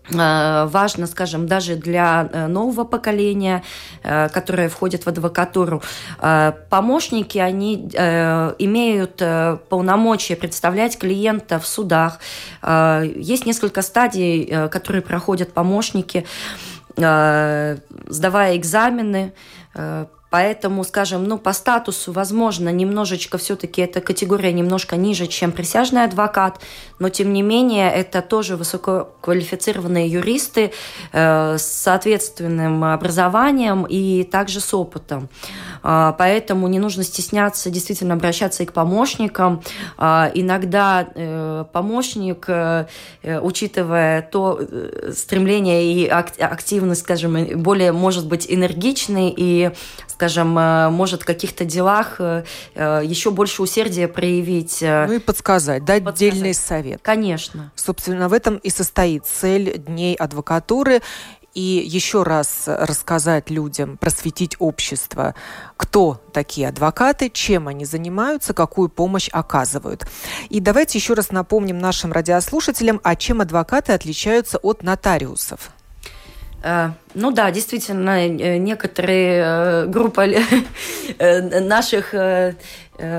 важно, 0.09 1.07
скажем, 1.07 1.47
даже 1.47 1.75
для 1.75 2.47
нового 2.47 2.83
поколения, 2.83 3.63
которое 4.03 4.67
входит 4.67 5.05
в 5.05 5.07
адвокатуру. 5.07 5.81
Помощники, 6.69 7.37
они 7.37 7.75
имеют 7.85 9.21
полномочия 9.69 10.35
представлять 10.35 10.97
клиента 10.97 11.59
в 11.59 11.67
судах. 11.67 12.19
Есть 12.63 13.45
несколько 13.45 13.81
стадий, 13.83 14.69
которые 14.69 15.01
проходят 15.01 15.53
помощники. 15.53 16.25
Э, 16.97 17.77
сдавая 18.07 18.57
экзамены, 18.57 19.33
э, 19.75 20.05
Поэтому, 20.31 20.85
скажем, 20.85 21.25
ну, 21.25 21.37
по 21.37 21.51
статусу, 21.51 22.13
возможно, 22.13 22.69
немножечко 22.69 23.37
все-таки 23.37 23.81
эта 23.81 23.99
категория 23.99 24.53
немножко 24.53 24.95
ниже, 24.95 25.27
чем 25.27 25.51
присяжный 25.51 26.05
адвокат, 26.05 26.61
но, 26.99 27.09
тем 27.09 27.33
не 27.33 27.41
менее, 27.41 27.91
это 27.91 28.21
тоже 28.21 28.55
высококвалифицированные 28.55 30.07
юристы 30.07 30.71
э, 31.11 31.57
с 31.57 31.63
соответственным 31.63 32.81
образованием 32.85 33.83
и 33.83 34.23
также 34.23 34.61
с 34.61 34.73
опытом. 34.73 35.27
Э, 35.83 36.13
поэтому 36.17 36.69
не 36.69 36.79
нужно 36.79 37.03
стесняться 37.03 37.69
действительно 37.69 38.13
обращаться 38.13 38.63
и 38.63 38.65
к 38.65 38.71
помощникам. 38.71 39.61
Э, 39.97 40.31
иногда 40.33 41.09
э, 41.13 41.65
помощник, 41.73 42.45
э, 42.47 42.85
учитывая 43.41 44.21
то 44.21 44.61
э, 44.61 45.11
стремление 45.13 45.93
и 45.93 46.07
активность, 46.07 47.01
скажем, 47.01 47.61
более, 47.61 47.91
может 47.91 48.27
быть, 48.27 48.45
энергичный 48.47 49.33
и 49.35 49.71
скажем, 50.21 50.55
э, 50.59 50.89
может 50.89 51.23
в 51.23 51.25
каких-то 51.25 51.65
делах 51.65 52.17
э, 52.19 52.43
э, 52.75 53.01
еще 53.03 53.31
больше 53.31 53.63
усердия 53.63 54.07
проявить. 54.07 54.77
Ну 54.81 55.13
и 55.13 55.17
подсказать, 55.17 55.83
дать 55.83 56.03
подсказать. 56.03 56.33
дельный 56.33 56.53
совет. 56.53 56.99
Конечно. 57.01 57.71
Собственно, 57.75 58.29
в 58.29 58.33
этом 58.33 58.57
и 58.57 58.69
состоит 58.69 59.25
цель 59.25 59.79
Дней 59.79 60.13
адвокатуры 60.13 61.01
и 61.55 61.83
еще 61.83 62.21
раз 62.21 62.65
рассказать 62.67 63.49
людям, 63.49 63.97
просветить 63.97 64.55
общество, 64.59 65.33
кто 65.75 66.21
такие 66.33 66.67
адвокаты, 66.67 67.31
чем 67.31 67.67
они 67.67 67.85
занимаются, 67.85 68.53
какую 68.53 68.89
помощь 68.89 69.27
оказывают. 69.31 70.05
И 70.49 70.59
давайте 70.59 70.99
еще 70.99 71.15
раз 71.15 71.31
напомним 71.31 71.79
нашим 71.79 72.11
радиослушателям, 72.11 73.01
а 73.03 73.15
чем 73.15 73.41
адвокаты 73.41 73.93
отличаются 73.93 74.59
от 74.59 74.83
нотариусов. 74.83 75.71
Э, 76.63 76.91
ну 77.13 77.31
да, 77.31 77.51
действительно, 77.51 78.25
э, 78.27 78.57
некоторые 78.57 79.43
э, 79.43 79.85
группы 79.87 80.37
наших 81.19 82.15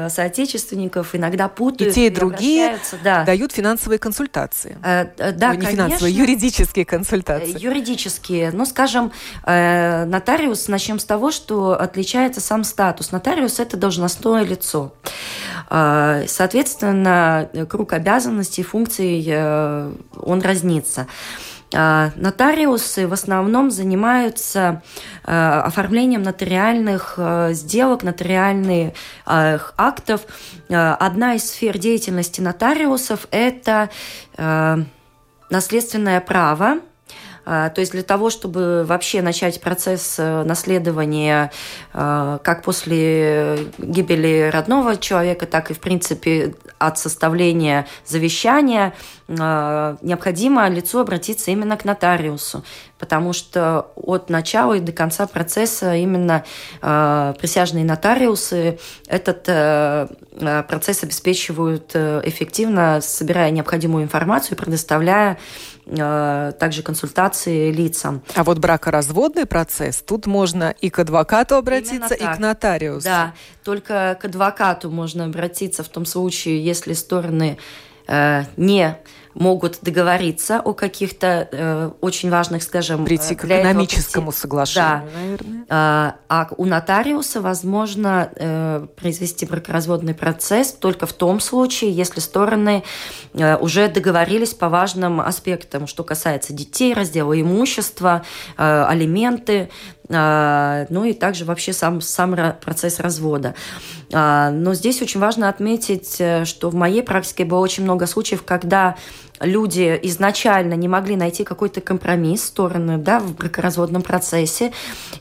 соотечественников 0.08 1.16
иногда 1.16 1.48
путают. 1.48 1.90
И 1.90 1.94
те, 1.94 2.06
и 2.06 2.10
другие 2.10 2.78
да. 3.02 3.24
дают 3.24 3.50
финансовые 3.50 3.98
консультации. 3.98 4.76
Да, 4.80 5.50
Ой, 5.50 5.56
не 5.56 5.66
финансовые, 5.66 6.14
юридические 6.14 6.84
консультации. 6.84 7.58
Юридические. 7.58 8.52
Ну, 8.52 8.64
скажем, 8.64 9.10
нотариус, 9.44 10.68
начнем 10.68 11.00
с 11.00 11.04
того, 11.04 11.32
что 11.32 11.72
отличается 11.72 12.40
сам 12.40 12.62
статус. 12.62 13.10
Нотариус– 13.10 13.58
это 13.60 13.76
должностное 13.76 14.44
лицо. 14.44 14.92
Соответственно, 15.68 17.50
круг 17.68 17.92
обязанностей, 17.92 18.62
функций, 18.62 19.26
он 20.16 20.42
разнится. 20.42 21.08
Нотариусы 21.72 23.06
в 23.06 23.12
основном 23.12 23.70
занимаются 23.70 24.82
а, 25.24 25.62
оформлением 25.62 26.22
нотариальных 26.22 27.14
а, 27.16 27.52
сделок, 27.52 28.02
нотариальных 28.02 28.94
актов. 29.26 30.22
Одна 30.68 31.34
из 31.34 31.50
сфер 31.50 31.78
деятельности 31.78 32.40
нотариусов– 32.40 33.26
это 33.30 33.90
наследственное 35.50 36.20
право, 36.20 36.78
а, 37.44 37.70
то 37.70 37.80
есть 37.80 37.92
для 37.92 38.02
того, 38.02 38.30
чтобы 38.30 38.84
вообще 38.84 39.20
начать 39.20 39.60
процесс 39.60 40.16
э, 40.18 40.44
наследования 40.44 41.50
а, 41.92 42.38
как 42.38 42.62
после 42.62 43.66
гибели 43.78 44.50
родного 44.52 44.96
человека, 44.96 45.46
так 45.46 45.70
и, 45.70 45.74
в 45.74 45.80
принципе, 45.80 46.54
от 46.78 46.98
составления 46.98 47.86
завещания, 48.06 48.94
а, 49.21 49.21
необходимо 49.32 50.68
лицу 50.68 51.00
обратиться 51.00 51.50
именно 51.50 51.76
к 51.76 51.84
нотариусу, 51.84 52.64
потому 52.98 53.32
что 53.32 53.92
от 53.96 54.30
начала 54.30 54.74
и 54.74 54.80
до 54.80 54.92
конца 54.92 55.26
процесса 55.26 55.94
именно 55.94 56.44
присяжные 56.80 57.84
нотариусы 57.84 58.78
этот 59.06 59.44
э, 59.46 60.08
процесс 60.68 61.02
обеспечивают 61.02 61.92
э, 61.94 62.22
эффективно, 62.24 63.00
собирая 63.00 63.50
необходимую 63.50 64.04
информацию 64.04 64.56
и 64.56 64.60
предоставляя 64.60 65.38
Э, 65.84 66.52
также 66.60 66.82
консультации 66.82 67.72
лицам. 67.72 68.22
А 68.36 68.44
вот 68.44 68.58
бракоразводный 68.58 69.46
процесс, 69.46 70.00
тут 70.00 70.26
можно 70.26 70.72
и 70.80 70.90
к 70.90 71.00
адвокату 71.00 71.56
обратиться, 71.56 72.14
и 72.14 72.24
к 72.24 72.38
нотариусу. 72.38 73.04
Да, 73.04 73.34
только 73.64 74.16
к 74.20 74.24
адвокату 74.26 74.90
можно 74.90 75.24
обратиться 75.24 75.82
в 75.82 75.88
том 75.88 76.06
случае, 76.06 76.64
если 76.64 76.92
стороны 76.92 77.58
э, 78.06 78.44
не 78.56 78.96
могут 79.34 79.78
договориться 79.82 80.60
о 80.60 80.72
каких-то 80.72 81.48
э, 81.50 81.90
очень 82.00 82.30
важных, 82.30 82.62
скажем... 82.62 83.04
Прийти 83.04 83.34
к 83.34 83.44
экономическому 83.44 84.26
прийти. 84.26 84.40
соглашению, 84.40 85.02
да. 85.12 85.20
наверное. 85.20 85.64
А, 85.68 86.16
а 86.28 86.48
у 86.56 86.64
нотариуса 86.64 87.40
возможно 87.40 88.30
э, 88.34 88.86
произвести 88.96 89.46
бракоразводный 89.46 90.14
процесс 90.14 90.72
только 90.72 91.06
в 91.06 91.12
том 91.12 91.40
случае, 91.40 91.92
если 91.92 92.20
стороны 92.20 92.84
э, 93.34 93.56
уже 93.56 93.88
договорились 93.88 94.54
по 94.54 94.68
важным 94.68 95.20
аспектам, 95.20 95.86
что 95.86 96.04
касается 96.04 96.52
детей, 96.52 96.94
раздела 96.94 97.40
имущества, 97.40 98.22
э, 98.56 98.84
алименты, 98.84 99.70
ну 100.08 101.04
и 101.04 101.12
также 101.12 101.44
вообще 101.44 101.72
сам, 101.72 102.00
сам 102.00 102.36
процесс 102.60 103.00
развода. 103.00 103.54
А, 104.12 104.50
но 104.50 104.74
здесь 104.74 105.00
очень 105.00 105.20
важно 105.20 105.48
отметить, 105.48 106.16
э, 106.18 106.44
что 106.44 106.68
в 106.70 106.74
моей 106.74 107.02
практике 107.02 107.44
было 107.44 107.60
очень 107.60 107.84
много 107.84 108.06
случаев, 108.06 108.42
когда 108.42 108.96
люди 109.40 109.98
изначально 110.02 110.74
не 110.74 110.88
могли 110.88 111.16
найти 111.16 111.44
какой-то 111.44 111.80
компромисс 111.80 112.44
стороны 112.44 112.98
да, 112.98 113.20
в 113.20 113.34
бракоразводном 113.34 114.02
процессе. 114.02 114.72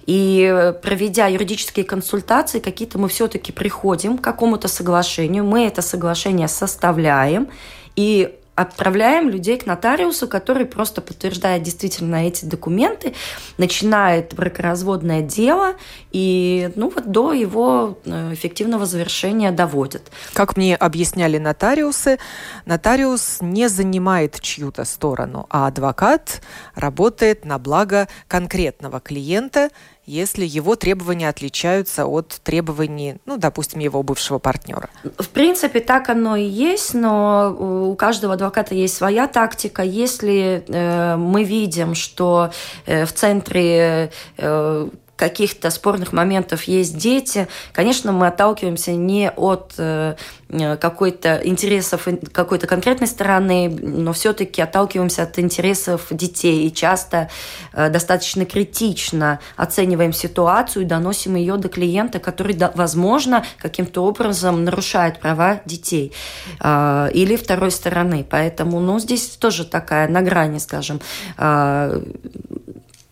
И 0.05 0.49
э, 0.51 0.73
проведя 0.73 1.27
юридические 1.27 1.85
консультации, 1.85 2.59
какие-то 2.59 2.99
мы 2.99 3.07
все-таки 3.07 3.51
приходим 3.51 4.17
к 4.17 4.21
какому-то 4.21 4.67
соглашению, 4.67 5.45
мы 5.45 5.65
это 5.65 5.81
соглашение 5.81 6.47
составляем, 6.47 7.47
и 7.95 8.37
отправляем 8.61 9.29
людей 9.29 9.57
к 9.57 9.65
нотариусу, 9.65 10.27
который 10.27 10.65
просто 10.65 11.01
подтверждает 11.01 11.63
действительно 11.63 12.27
эти 12.27 12.45
документы, 12.45 13.13
начинает 13.57 14.33
бракоразводное 14.33 15.21
дело 15.21 15.75
и 16.11 16.71
ну, 16.75 16.89
вот 16.89 17.11
до 17.11 17.33
его 17.33 17.99
э, 18.05 18.33
эффективного 18.33 18.85
завершения 18.85 19.51
доводит. 19.51 20.11
Как 20.33 20.57
мне 20.57 20.75
объясняли 20.75 21.37
нотариусы, 21.37 22.19
нотариус 22.65 23.37
не 23.41 23.67
занимает 23.67 24.39
чью-то 24.39 24.85
сторону, 24.85 25.47
а 25.49 25.67
адвокат 25.67 26.41
работает 26.75 27.45
на 27.45 27.57
благо 27.57 28.07
конкретного 28.27 28.99
клиента– 28.99 29.69
если 30.11 30.45
его 30.45 30.75
требования 30.75 31.29
отличаются 31.29 32.05
от 32.05 32.41
требований, 32.43 33.15
ну, 33.25 33.37
допустим, 33.37 33.79
его 33.79 34.03
бывшего 34.03 34.39
партнера? 34.39 34.89
В 35.17 35.29
принципе, 35.29 35.79
так 35.79 36.09
оно 36.09 36.35
и 36.35 36.43
есть, 36.43 36.93
но 36.93 37.55
у 37.91 37.95
каждого 37.95 38.33
адвоката 38.33 38.75
есть 38.75 38.95
своя 38.95 39.27
тактика. 39.27 39.83
Если 39.83 40.65
э, 40.67 41.15
мы 41.15 41.45
видим, 41.45 41.95
что 41.95 42.51
э, 42.85 43.05
в 43.05 43.13
центре 43.13 44.11
э, 44.37 44.89
каких-то 45.21 45.69
спорных 45.69 46.13
моментов 46.13 46.63
есть 46.63 46.97
дети, 46.97 47.47
конечно, 47.73 48.11
мы 48.11 48.25
отталкиваемся 48.25 48.93
не 48.93 49.29
от 49.29 49.75
э, 49.77 50.15
какой-то 50.49 51.39
интересов 51.43 52.07
какой-то 52.33 52.65
конкретной 52.65 53.05
стороны, 53.05 53.69
но 53.69 54.13
все-таки 54.13 54.63
отталкиваемся 54.63 55.21
от 55.21 55.37
интересов 55.37 56.07
детей 56.09 56.65
и 56.65 56.73
часто 56.73 57.29
э, 57.71 57.91
достаточно 57.91 58.45
критично 58.45 59.39
оцениваем 59.57 60.11
ситуацию 60.11 60.85
и 60.85 60.87
доносим 60.87 61.35
ее 61.35 61.57
до 61.57 61.69
клиента, 61.69 62.17
который, 62.17 62.57
возможно, 62.73 63.45
каким-то 63.59 64.03
образом 64.03 64.63
нарушает 64.63 65.19
права 65.19 65.61
детей 65.65 66.13
э, 66.59 67.09
или 67.13 67.35
второй 67.35 67.69
стороны. 67.69 68.25
Поэтому, 68.27 68.79
ну, 68.79 68.97
здесь 68.97 69.27
тоже 69.37 69.65
такая 69.65 70.07
на 70.07 70.23
грани, 70.23 70.57
скажем, 70.57 70.99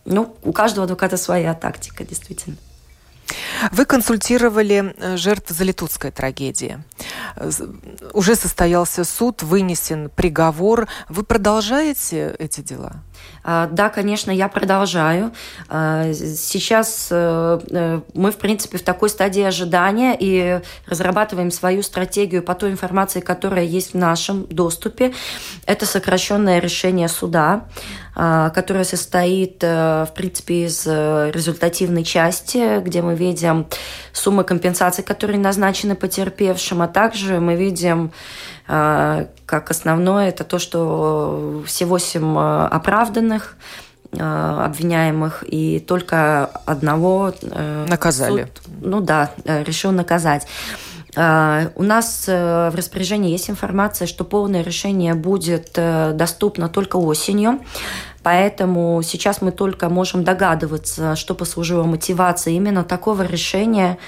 ну, 0.04 0.36
у 0.42 0.52
каждого 0.52 0.84
адвоката 0.84 1.16
своя 1.16 1.54
тактика, 1.54 2.04
действительно. 2.04 2.56
Вы 3.70 3.84
консультировали 3.84 4.94
э, 4.96 5.16
жертв 5.16 5.50
Залитутской 5.50 6.10
трагедии. 6.10 6.82
Уже 8.12 8.34
состоялся 8.34 9.04
суд, 9.04 9.42
вынесен 9.42 10.10
приговор. 10.10 10.88
Вы 11.08 11.22
продолжаете 11.22 12.34
эти 12.38 12.60
дела? 12.60 13.02
А, 13.42 13.68
да, 13.70 13.88
конечно, 13.88 14.30
я 14.30 14.48
продолжаю. 14.48 15.32
А, 15.68 16.12
сейчас 16.12 17.08
э, 17.10 17.60
э, 17.70 18.00
мы, 18.14 18.30
в 18.32 18.36
принципе, 18.36 18.78
в 18.78 18.82
такой 18.82 19.08
стадии 19.08 19.42
ожидания 19.42 20.16
и 20.18 20.60
разрабатываем 20.86 21.50
свою 21.50 21.82
стратегию 21.82 22.42
по 22.42 22.54
той 22.54 22.70
информации, 22.70 23.20
которая 23.20 23.64
есть 23.64 23.94
в 23.94 23.96
нашем 23.96 24.46
доступе. 24.46 25.14
Это 25.66 25.86
сокращенное 25.86 26.58
решение 26.58 27.08
суда, 27.08 27.66
а, 28.14 28.50
которое 28.50 28.84
состоит, 28.84 29.58
э, 29.62 30.06
в 30.08 30.14
принципе, 30.14 30.66
из 30.66 30.86
результативной 30.86 32.04
части, 32.04 32.80
где 32.80 33.00
мы 33.00 33.14
видим 33.14 33.66
суммы 34.12 34.44
компенсаций, 34.44 35.02
которые 35.02 35.38
назначены 35.38 35.94
потерпевшим, 35.94 36.82
а 36.82 36.88
также 36.88 37.40
мы 37.40 37.54
видим 37.56 38.12
как 39.50 39.70
основное, 39.72 40.28
это 40.28 40.44
то, 40.44 40.60
что 40.60 41.62
все 41.66 41.84
восемь 41.84 42.36
а, 42.38 42.68
оправданных 42.68 43.56
а, 44.16 44.64
обвиняемых, 44.64 45.42
и 45.44 45.80
только 45.80 46.46
одного... 46.66 47.32
Э, 47.42 47.86
Наказали. 47.88 48.42
Суд, 48.42 48.62
ну 48.80 49.00
да, 49.00 49.32
э, 49.44 49.64
решил 49.64 49.90
наказать. 49.90 50.46
У 51.16 51.82
нас 51.82 52.26
э, 52.28 52.70
в 52.70 52.76
распоряжении 52.76 53.32
есть 53.32 53.50
информация, 53.50 54.06
что 54.06 54.22
полное 54.22 54.62
решение 54.62 55.14
будет 55.14 55.72
доступно 55.74 56.68
только 56.68 56.98
осенью. 56.98 57.58
Поэтому 58.22 59.02
сейчас 59.02 59.42
мы 59.42 59.50
только 59.50 59.88
можем 59.88 60.22
догадываться, 60.22 61.16
что 61.16 61.34
послужило 61.34 61.82
мотивацией 61.82 62.56
именно 62.56 62.84
такого 62.84 63.22
решения. 63.22 63.98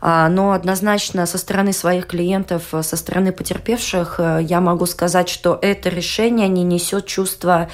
А, 0.00 0.28
но 0.28 0.52
однозначно 0.52 1.26
со 1.26 1.38
стороны 1.38 1.72
своих 1.72 2.06
клиентов, 2.06 2.62
со 2.82 2.96
стороны 2.96 3.32
потерпевших, 3.32 4.16
э, 4.18 4.38
я 4.42 4.60
могу 4.60 4.86
сказать, 4.86 5.28
что 5.28 5.58
это 5.60 5.88
решение 5.88 6.48
не 6.48 6.62
несет 6.62 7.06
чувства 7.06 7.68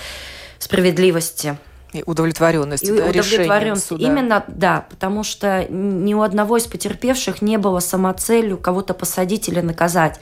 справедливости. 0.58 1.56
И 1.92 2.02
удовлетворенности, 2.06 2.86
и 2.86 2.98
да, 2.98 3.06
удовлетворенности. 3.06 3.88
Суда. 3.90 4.04
Именно, 4.04 4.44
да, 4.48 4.84
потому 4.90 5.22
что 5.22 5.64
ни 5.70 6.12
у 6.12 6.22
одного 6.22 6.56
из 6.56 6.66
потерпевших 6.66 7.40
не 7.40 7.56
было 7.56 7.78
самоцелью 7.78 8.58
кого-то 8.58 8.94
посадить 8.94 9.48
или 9.48 9.60
наказать. 9.60 10.18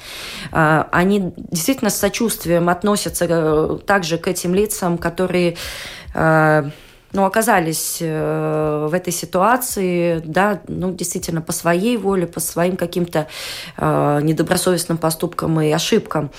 А, 0.50 0.86
они 0.92 1.32
действительно 1.36 1.88
с 1.88 1.96
сочувствием 1.96 2.68
относятся 2.68 3.26
э, 3.26 3.78
также 3.86 4.18
к 4.18 4.28
этим 4.28 4.54
лицам, 4.54 4.98
которые 4.98 5.56
э, 6.14 6.70
ну, 7.12 7.24
оказались 7.24 7.98
э, 8.00 8.86
в 8.90 8.94
этой 8.94 9.12
ситуации, 9.12 10.22
да, 10.24 10.60
ну, 10.66 10.92
действительно, 10.92 11.42
по 11.42 11.52
своей 11.52 11.96
воле, 11.96 12.26
по 12.26 12.40
своим 12.40 12.76
каким-то 12.76 13.26
э, 13.76 14.20
недобросовестным 14.22 14.96
поступкам 14.96 15.60
и 15.60 15.70
ошибкам. 15.70 16.30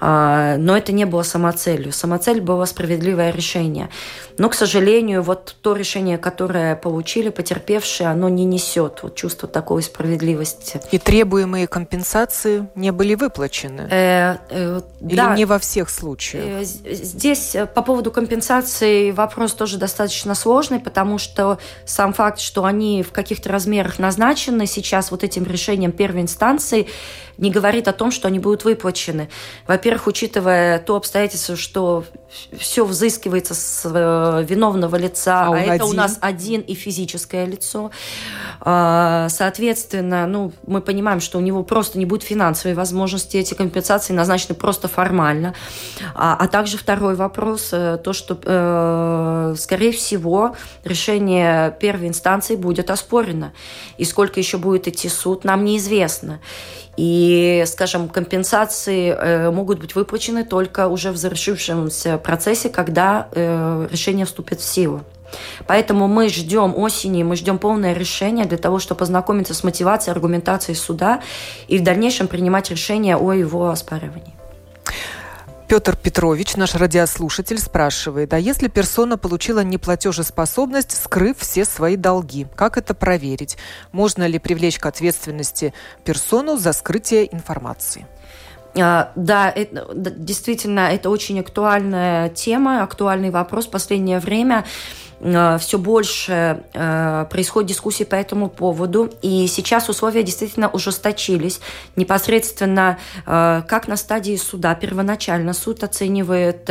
Э, 0.00 0.56
но 0.58 0.76
это 0.76 0.92
не 0.92 1.04
было 1.04 1.22
самоцелью. 1.22 1.92
Самоцель 1.92 2.40
было 2.40 2.64
справедливое 2.64 3.30
решение. 3.30 3.90
Но, 4.38 4.48
к 4.48 4.54
сожалению, 4.54 5.22
вот 5.22 5.56
то 5.62 5.74
решение, 5.74 6.18
которое 6.18 6.74
получили 6.74 7.28
потерпевшие, 7.28 8.08
оно 8.08 8.28
не 8.28 8.44
несет 8.44 9.00
вот 9.02 9.14
чувство 9.14 9.48
такой 9.48 9.82
справедливости. 9.82 10.80
И 10.90 10.98
требуемые 10.98 11.68
компенсации 11.68 12.68
не 12.74 12.90
были 12.90 13.14
выплачены? 13.14 13.88
Э, 13.90 14.36
э, 14.50 14.80
Или 15.00 15.16
да. 15.16 15.36
не 15.36 15.44
во 15.44 15.60
всех 15.60 15.90
случаях? 15.90 16.44
Э, 16.44 16.64
здесь 16.64 17.56
по 17.74 17.82
поводу 17.82 18.10
компенсации 18.10 19.12
вопрос 19.12 19.52
тоже 19.54 19.78
достаточно 19.78 20.07
достаточно 20.08 20.34
сложный, 20.34 20.80
потому 20.80 21.18
что 21.18 21.58
сам 21.84 22.14
факт, 22.14 22.40
что 22.40 22.64
они 22.64 23.02
в 23.02 23.12
каких-то 23.12 23.50
размерах 23.50 23.98
назначены 23.98 24.66
сейчас 24.66 25.10
вот 25.10 25.22
этим 25.22 25.44
решением 25.44 25.92
первой 25.92 26.22
инстанции, 26.22 26.88
не 27.38 27.50
говорит 27.50 27.88
о 27.88 27.92
том, 27.92 28.10
что 28.10 28.28
они 28.28 28.38
будут 28.38 28.64
выплачены. 28.64 29.28
Во-первых, 29.66 30.08
учитывая 30.08 30.78
то 30.80 30.96
обстоятельство, 30.96 31.56
что 31.56 32.04
все 32.56 32.84
взыскивается 32.84 33.54
с 33.54 33.82
э, 33.84 34.44
виновного 34.46 34.96
лица, 34.96 35.46
а, 35.46 35.54
а 35.54 35.58
это 35.58 35.72
один. 35.72 35.86
у 35.86 35.92
нас 35.92 36.18
один 36.20 36.60
и 36.60 36.74
физическое 36.74 37.46
лицо. 37.46 37.90
А, 38.60 39.28
соответственно, 39.30 40.26
ну, 40.26 40.52
мы 40.66 40.80
понимаем, 40.80 41.20
что 41.20 41.38
у 41.38 41.40
него 41.40 41.62
просто 41.62 41.98
не 41.98 42.04
будет 42.04 42.24
финансовой 42.24 42.74
возможности, 42.74 43.36
эти 43.36 43.54
компенсации 43.54 44.12
назначены 44.12 44.54
просто 44.54 44.88
формально. 44.88 45.54
А, 46.14 46.36
а 46.38 46.48
также 46.48 46.76
второй 46.76 47.14
вопрос, 47.14 47.70
э, 47.72 47.98
то, 48.02 48.12
что, 48.12 48.38
э, 48.42 49.54
скорее 49.58 49.92
всего, 49.92 50.56
решение 50.84 51.76
первой 51.80 52.08
инстанции 52.08 52.56
будет 52.56 52.90
оспорено. 52.90 53.52
И 53.96 54.04
сколько 54.04 54.40
еще 54.40 54.58
будет 54.58 54.88
идти 54.88 55.08
суд, 55.08 55.44
нам 55.44 55.64
неизвестно. 55.64 56.40
И, 56.98 57.62
скажем, 57.68 58.08
компенсации 58.08 59.14
э, 59.16 59.50
могут 59.52 59.78
быть 59.78 59.94
выплачены 59.94 60.44
только 60.44 60.88
уже 60.88 61.12
в 61.12 61.16
завершившемся 61.16 62.18
процессе, 62.18 62.70
когда 62.70 63.28
э, 63.30 63.86
решение 63.88 64.26
вступит 64.26 64.58
в 64.58 64.64
силу. 64.64 65.04
Поэтому 65.68 66.08
мы 66.08 66.28
ждем 66.28 66.76
осени, 66.76 67.22
мы 67.22 67.36
ждем 67.36 67.58
полное 67.58 67.92
решение 67.92 68.46
для 68.46 68.58
того, 68.58 68.80
чтобы 68.80 68.98
познакомиться 68.98 69.54
с 69.54 69.62
мотивацией, 69.62 70.12
аргументацией 70.12 70.74
суда 70.74 71.20
и 71.68 71.78
в 71.78 71.84
дальнейшем 71.84 72.26
принимать 72.26 72.68
решение 72.68 73.16
о 73.16 73.32
его 73.32 73.68
оспаривании. 73.70 74.34
Петр 75.68 75.96
Петрович, 75.96 76.56
наш 76.56 76.74
радиослушатель, 76.74 77.58
спрашивает, 77.58 78.32
а 78.32 78.38
если 78.38 78.68
персона 78.68 79.18
получила 79.18 79.62
неплатежеспособность, 79.62 80.96
скрыв 80.96 81.36
все 81.40 81.66
свои 81.66 81.96
долги, 81.96 82.46
как 82.56 82.78
это 82.78 82.94
проверить? 82.94 83.58
Можно 83.92 84.26
ли 84.26 84.38
привлечь 84.38 84.78
к 84.78 84.86
ответственности 84.86 85.74
персону 86.04 86.56
за 86.56 86.72
скрытие 86.72 87.34
информации? 87.34 88.06
А, 88.80 89.12
да, 89.14 89.50
это, 89.50 89.86
действительно, 89.94 90.80
это 90.80 91.10
очень 91.10 91.38
актуальная 91.38 92.30
тема, 92.30 92.82
актуальный 92.82 93.30
вопрос 93.30 93.66
в 93.66 93.70
последнее 93.70 94.20
время. 94.20 94.64
Э, 95.20 95.58
все 95.58 95.78
больше 95.78 96.62
э, 96.72 97.26
происходит 97.30 97.68
дискуссий 97.70 98.04
по 98.04 98.14
этому 98.14 98.48
поводу, 98.48 99.10
и 99.22 99.46
сейчас 99.46 99.88
условия 99.88 100.22
действительно 100.22 100.68
ужесточились. 100.68 101.60
Непосредственно 101.96 102.98
э, 103.26 103.62
как 103.66 103.88
на 103.88 103.96
стадии 103.96 104.36
суда, 104.36 104.74
первоначально 104.74 105.52
суд 105.52 105.82
оценивает 105.82 106.70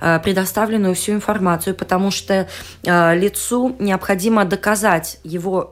предоставленную 0.00 0.94
всю 0.94 1.12
информацию, 1.12 1.74
потому 1.74 2.10
что 2.10 2.48
лицу 2.82 3.76
необходимо 3.78 4.44
доказать 4.44 5.18
его 5.24 5.70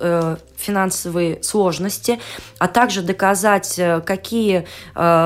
финансовые 0.57 1.43
сложности, 1.43 2.21
а 2.59 2.69
также 2.69 3.03
доказать, 3.03 3.81
какие 4.05 4.67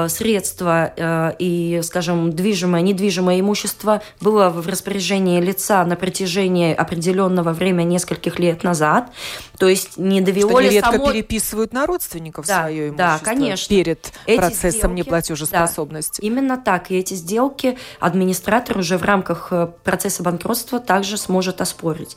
средства 0.09 1.35
и, 1.39 1.81
скажем, 1.83 2.33
движимое, 2.33 2.83
недвижимое 2.83 3.41
имущество 3.41 4.03
было 4.21 4.49
в 4.49 4.67
распоряжении 4.67 5.41
лица 5.41 5.85
на 5.85 5.97
протяжении 5.97 6.73
определенного 6.87 7.53
время 7.53 7.83
нескольких 7.83 8.39
лет 8.39 8.65
назад. 8.65 9.11
То 9.59 9.69
есть 9.69 9.97
не 9.97 10.21
довело 10.21 10.51
Что 10.51 10.61
ли 10.61 10.71
редко 10.71 10.93
само... 10.93 11.11
переписывают 11.11 11.73
на 11.73 11.87
родственников 11.87 12.47
да, 12.47 12.63
свое 12.63 12.89
имущество 12.89 13.19
да, 13.19 13.25
конечно. 13.25 13.69
перед 13.69 14.13
эти 14.27 14.37
процессом 14.39 14.93
сделки, 14.93 14.95
неплатежеспособности. 14.97 16.21
Да, 16.21 16.27
именно 16.27 16.57
так. 16.57 16.91
И 16.91 16.97
эти 16.97 17.15
сделки 17.15 17.79
администратор 18.01 18.79
уже 18.79 18.99
в 18.99 19.03
рамках 19.03 19.49
э, 19.51 19.69
процесса 19.85 20.23
банкротства 20.23 20.79
также 20.79 21.17
сможет 21.17 21.61
оспорить. 21.61 22.17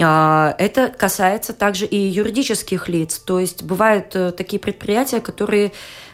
А, 0.00 0.54
это 0.58 0.88
касается 0.88 1.52
также 1.52 1.86
и 1.86 1.96
юридических 1.96 2.88
лиц. 2.88 3.18
То 3.18 3.38
есть 3.38 3.62
бывают 3.62 4.14
э, 4.14 4.32
такие 4.32 4.58
предприятия, 4.58 5.20
которые 5.20 5.72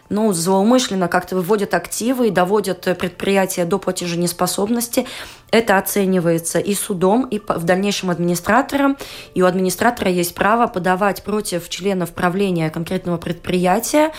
ну, 0.09 0.33
злоумышленно 0.33 1.09
как-то 1.09 1.37
выводят 1.37 1.75
активы 1.75 2.29
и 2.29 2.31
доводят 2.31 2.81
предприятие 2.99 3.67
до 3.67 3.79
платеженеспособности. 3.79 5.07
Это 5.51 5.79
оценивается 5.79 6.59
и 6.59 6.75
судом, 6.75 7.27
и 7.27 7.39
в 7.39 7.65
дальнейшем 7.65 8.11
администратором. 8.11 8.97
И 9.35 9.43
у 9.43 9.47
администратора 9.47 10.11
есть 10.11 10.35
право 10.35 10.67
подавать 10.67 11.23
против 11.23 11.69
членов 11.69 12.13
правления 12.13 12.71
конкретного 12.71 13.19
предприятия 13.19 14.13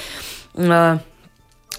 э, 0.56 0.98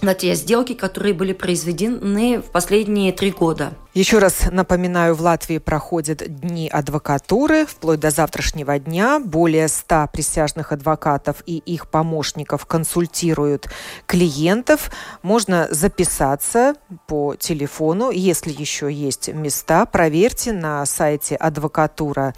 на 0.02 0.14
те 0.14 0.34
сделки, 0.34 0.74
которые 0.74 1.14
были 1.14 1.32
произведены 1.32 2.40
в 2.40 2.50
последние 2.50 3.12
три 3.12 3.30
года. 3.30 3.72
Еще 3.92 4.18
раз 4.18 4.48
напоминаю, 4.52 5.16
в 5.16 5.20
Латвии 5.20 5.58
проходят 5.58 6.22
дни 6.24 6.68
адвокатуры. 6.68 7.66
Вплоть 7.66 7.98
до 7.98 8.10
завтрашнего 8.10 8.78
дня 8.78 9.18
более 9.18 9.66
100 9.66 10.10
присяжных 10.12 10.70
адвокатов 10.70 11.42
и 11.44 11.58
их 11.58 11.88
помощников 11.88 12.66
консультируют 12.66 13.68
клиентов. 14.06 14.92
Можно 15.22 15.66
записаться 15.72 16.74
по 17.08 17.34
телефону, 17.34 18.10
если 18.10 18.52
еще 18.52 18.92
есть 18.92 19.26
места. 19.34 19.86
Проверьте 19.86 20.52
на 20.52 20.86
сайте 20.86 21.34
адвокатура 21.34 22.34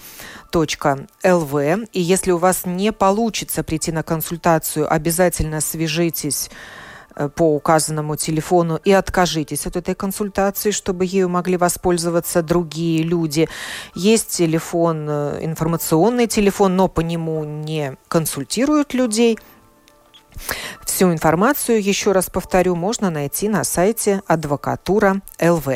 .lv. 0.52 1.88
И 1.92 2.00
если 2.00 2.30
у 2.30 2.38
вас 2.38 2.64
не 2.64 2.92
получится 2.92 3.62
прийти 3.62 3.92
на 3.92 4.02
консультацию, 4.02 4.90
обязательно 4.90 5.60
свяжитесь 5.60 6.50
по 7.34 7.54
указанному 7.54 8.16
телефону 8.16 8.80
и 8.84 8.92
откажитесь 8.92 9.66
от 9.66 9.76
этой 9.76 9.94
консультации, 9.94 10.70
чтобы 10.70 11.04
ею 11.04 11.28
могли 11.28 11.56
воспользоваться 11.56 12.42
другие 12.42 13.02
люди. 13.02 13.48
Есть 13.94 14.30
телефон, 14.30 15.06
э, 15.08 15.38
информационный 15.42 16.26
телефон, 16.26 16.76
но 16.76 16.88
по 16.88 17.00
нему 17.00 17.44
не 17.44 17.96
консультируют 18.08 18.94
людей. 18.94 19.38
Всю 20.84 21.12
информацию, 21.12 21.82
еще 21.82 22.12
раз 22.12 22.30
повторю, 22.30 22.74
можно 22.74 23.10
найти 23.10 23.48
на 23.48 23.64
сайте 23.64 24.22
адвокатура 24.26 25.20
ЛВ. 25.40 25.68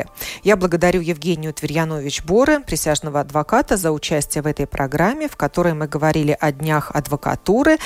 Я 0.43 0.57
благодарю 0.57 1.01
Евгению 1.01 1.53
Тверьянович 1.53 2.25
Боры, 2.25 2.61
присяжного 2.61 3.21
адвоката, 3.21 3.77
за 3.77 3.93
участие 3.93 4.43
в 4.43 4.47
этой 4.47 4.67
программе, 4.67 5.29
в 5.29 5.37
которой 5.37 5.75
мы 5.75 5.87
говорили 5.87 6.37
о 6.39 6.53
днях 6.53 6.91
адвокатуры. 6.95 7.79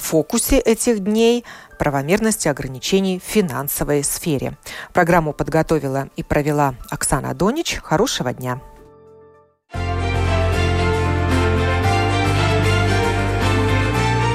Фокусе 0.00 0.58
этих 0.58 1.00
дней 1.00 1.44
правомерности 1.78 2.48
ограничений 2.48 3.20
в 3.20 3.28
финансовой 3.28 4.02
сфере. 4.04 4.56
Программу 4.92 5.32
подготовила 5.32 6.08
и 6.16 6.22
провела 6.22 6.74
Оксана 6.90 7.34
Донич. 7.34 7.78
Хорошего 7.82 8.32
дня! 8.32 8.60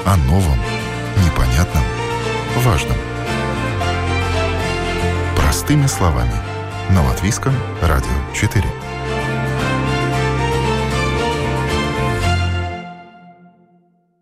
О 0.07 0.18
новом, 0.28 0.59
непонятном, 1.26 1.84
важном. 2.57 2.97
Простыми 5.36 5.88
словами. 5.88 6.36
На 6.91 7.03
Латвийском 7.03 7.53
радио 7.82 8.13
4. 8.34 8.84